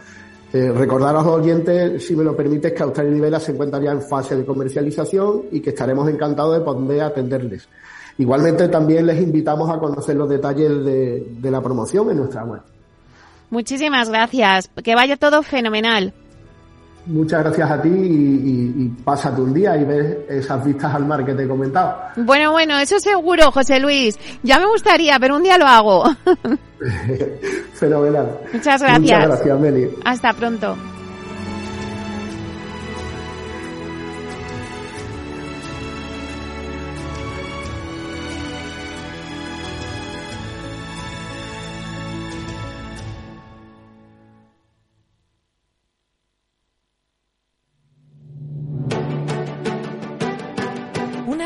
Eh, 0.52 0.70
recordar 0.70 1.16
a 1.16 1.22
los 1.22 1.26
oyentes, 1.26 2.06
si 2.06 2.14
me 2.14 2.22
lo 2.22 2.36
permites, 2.36 2.72
que 2.72 2.82
Australia 2.82 3.10
Libela 3.10 3.40
se 3.40 3.52
encuentra 3.52 3.80
ya 3.82 3.92
en 3.92 4.02
fase 4.02 4.36
de 4.36 4.44
comercialización 4.44 5.44
y 5.50 5.60
que 5.60 5.70
estaremos 5.70 6.08
encantados 6.10 6.58
de 6.58 6.64
poder 6.64 7.02
atenderles. 7.02 7.66
Igualmente 8.18 8.68
también 8.68 9.06
les 9.06 9.20
invitamos 9.20 9.70
a 9.70 9.78
conocer 9.78 10.16
los 10.16 10.28
detalles 10.28 10.84
de, 10.84 11.34
de 11.38 11.50
la 11.50 11.60
promoción 11.60 12.10
en 12.10 12.18
nuestra 12.18 12.44
web. 12.44 12.60
Muchísimas 13.50 14.08
gracias. 14.08 14.70
Que 14.82 14.94
vaya 14.94 15.16
todo 15.16 15.42
fenomenal. 15.42 16.14
Muchas 17.06 17.42
gracias 17.42 17.68
a 17.68 17.82
ti 17.82 17.88
y, 17.88 18.88
pásate 19.04 19.40
un 19.40 19.52
día 19.52 19.76
y 19.76 19.84
ves 19.84 20.18
esas 20.28 20.64
vistas 20.64 20.94
al 20.94 21.04
mar 21.04 21.24
que 21.24 21.34
te 21.34 21.44
he 21.44 21.48
comentado. 21.48 21.96
Bueno, 22.16 22.52
bueno, 22.52 22.78
eso 22.78 23.00
seguro, 23.00 23.50
José 23.50 23.80
Luis. 23.80 24.16
Ya 24.44 24.60
me 24.60 24.66
gustaría, 24.66 25.18
pero 25.18 25.36
un 25.36 25.42
día 25.42 25.58
lo 25.58 25.66
hago. 25.66 26.04
Fenomenal. 27.74 28.38
Muchas 28.52 28.80
gracias. 28.80 29.00
Muchas 29.00 29.26
gracias, 29.26 29.60
Meli. 29.60 29.90
Hasta 30.04 30.32
pronto. 30.32 30.76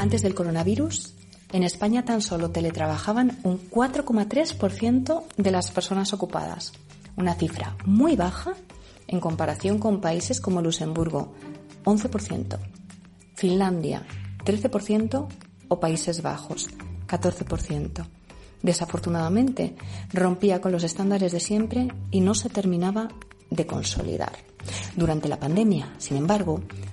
Antes 0.00 0.22
del 0.22 0.34
coronavirus, 0.34 1.12
en 1.52 1.62
España 1.62 2.06
tan 2.06 2.22
solo 2.22 2.50
teletrabajaban 2.50 3.38
un 3.42 3.60
4,3% 3.68 5.24
de 5.36 5.50
las 5.50 5.70
personas 5.70 6.14
ocupadas, 6.14 6.72
una 7.18 7.34
cifra 7.34 7.76
muy 7.84 8.16
baja 8.16 8.54
en 9.08 9.20
comparación 9.20 9.78
con 9.78 10.00
países 10.00 10.40
como 10.40 10.62
Luxemburgo, 10.62 11.34
11%, 11.84 12.58
Finlandia, 13.34 14.06
13% 14.42 15.28
o 15.68 15.80
Países 15.80 16.22
Bajos, 16.22 16.70
14%. 17.06 18.06
Desafortunadamente, 18.62 19.76
rompía 20.14 20.62
con 20.62 20.72
los 20.72 20.82
estándares 20.82 21.32
de 21.32 21.40
siempre 21.40 21.88
y 22.10 22.22
no 22.22 22.34
se 22.34 22.48
terminaba 22.48 23.10
de 23.50 23.66
consolidar. 23.66 24.32
Durante 24.96 25.28
la 25.28 25.38
pandemia, 25.38 25.92
sin 25.98 26.16
embargo, 26.16 26.62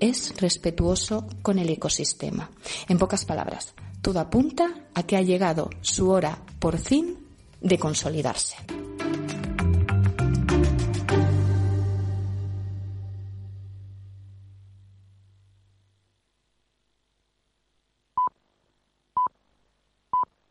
es 0.00 0.34
respetuoso 0.40 1.26
con 1.42 1.58
el 1.58 1.70
ecosistema. 1.70 2.50
En 2.88 2.98
pocas 2.98 3.24
palabras, 3.24 3.74
todo 4.02 4.20
apunta 4.20 4.88
a 4.94 5.02
que 5.02 5.16
ha 5.16 5.22
llegado 5.22 5.70
su 5.80 6.10
hora, 6.10 6.38
por 6.58 6.78
fin, 6.78 7.18
de 7.60 7.78
consolidarse. 7.78 8.56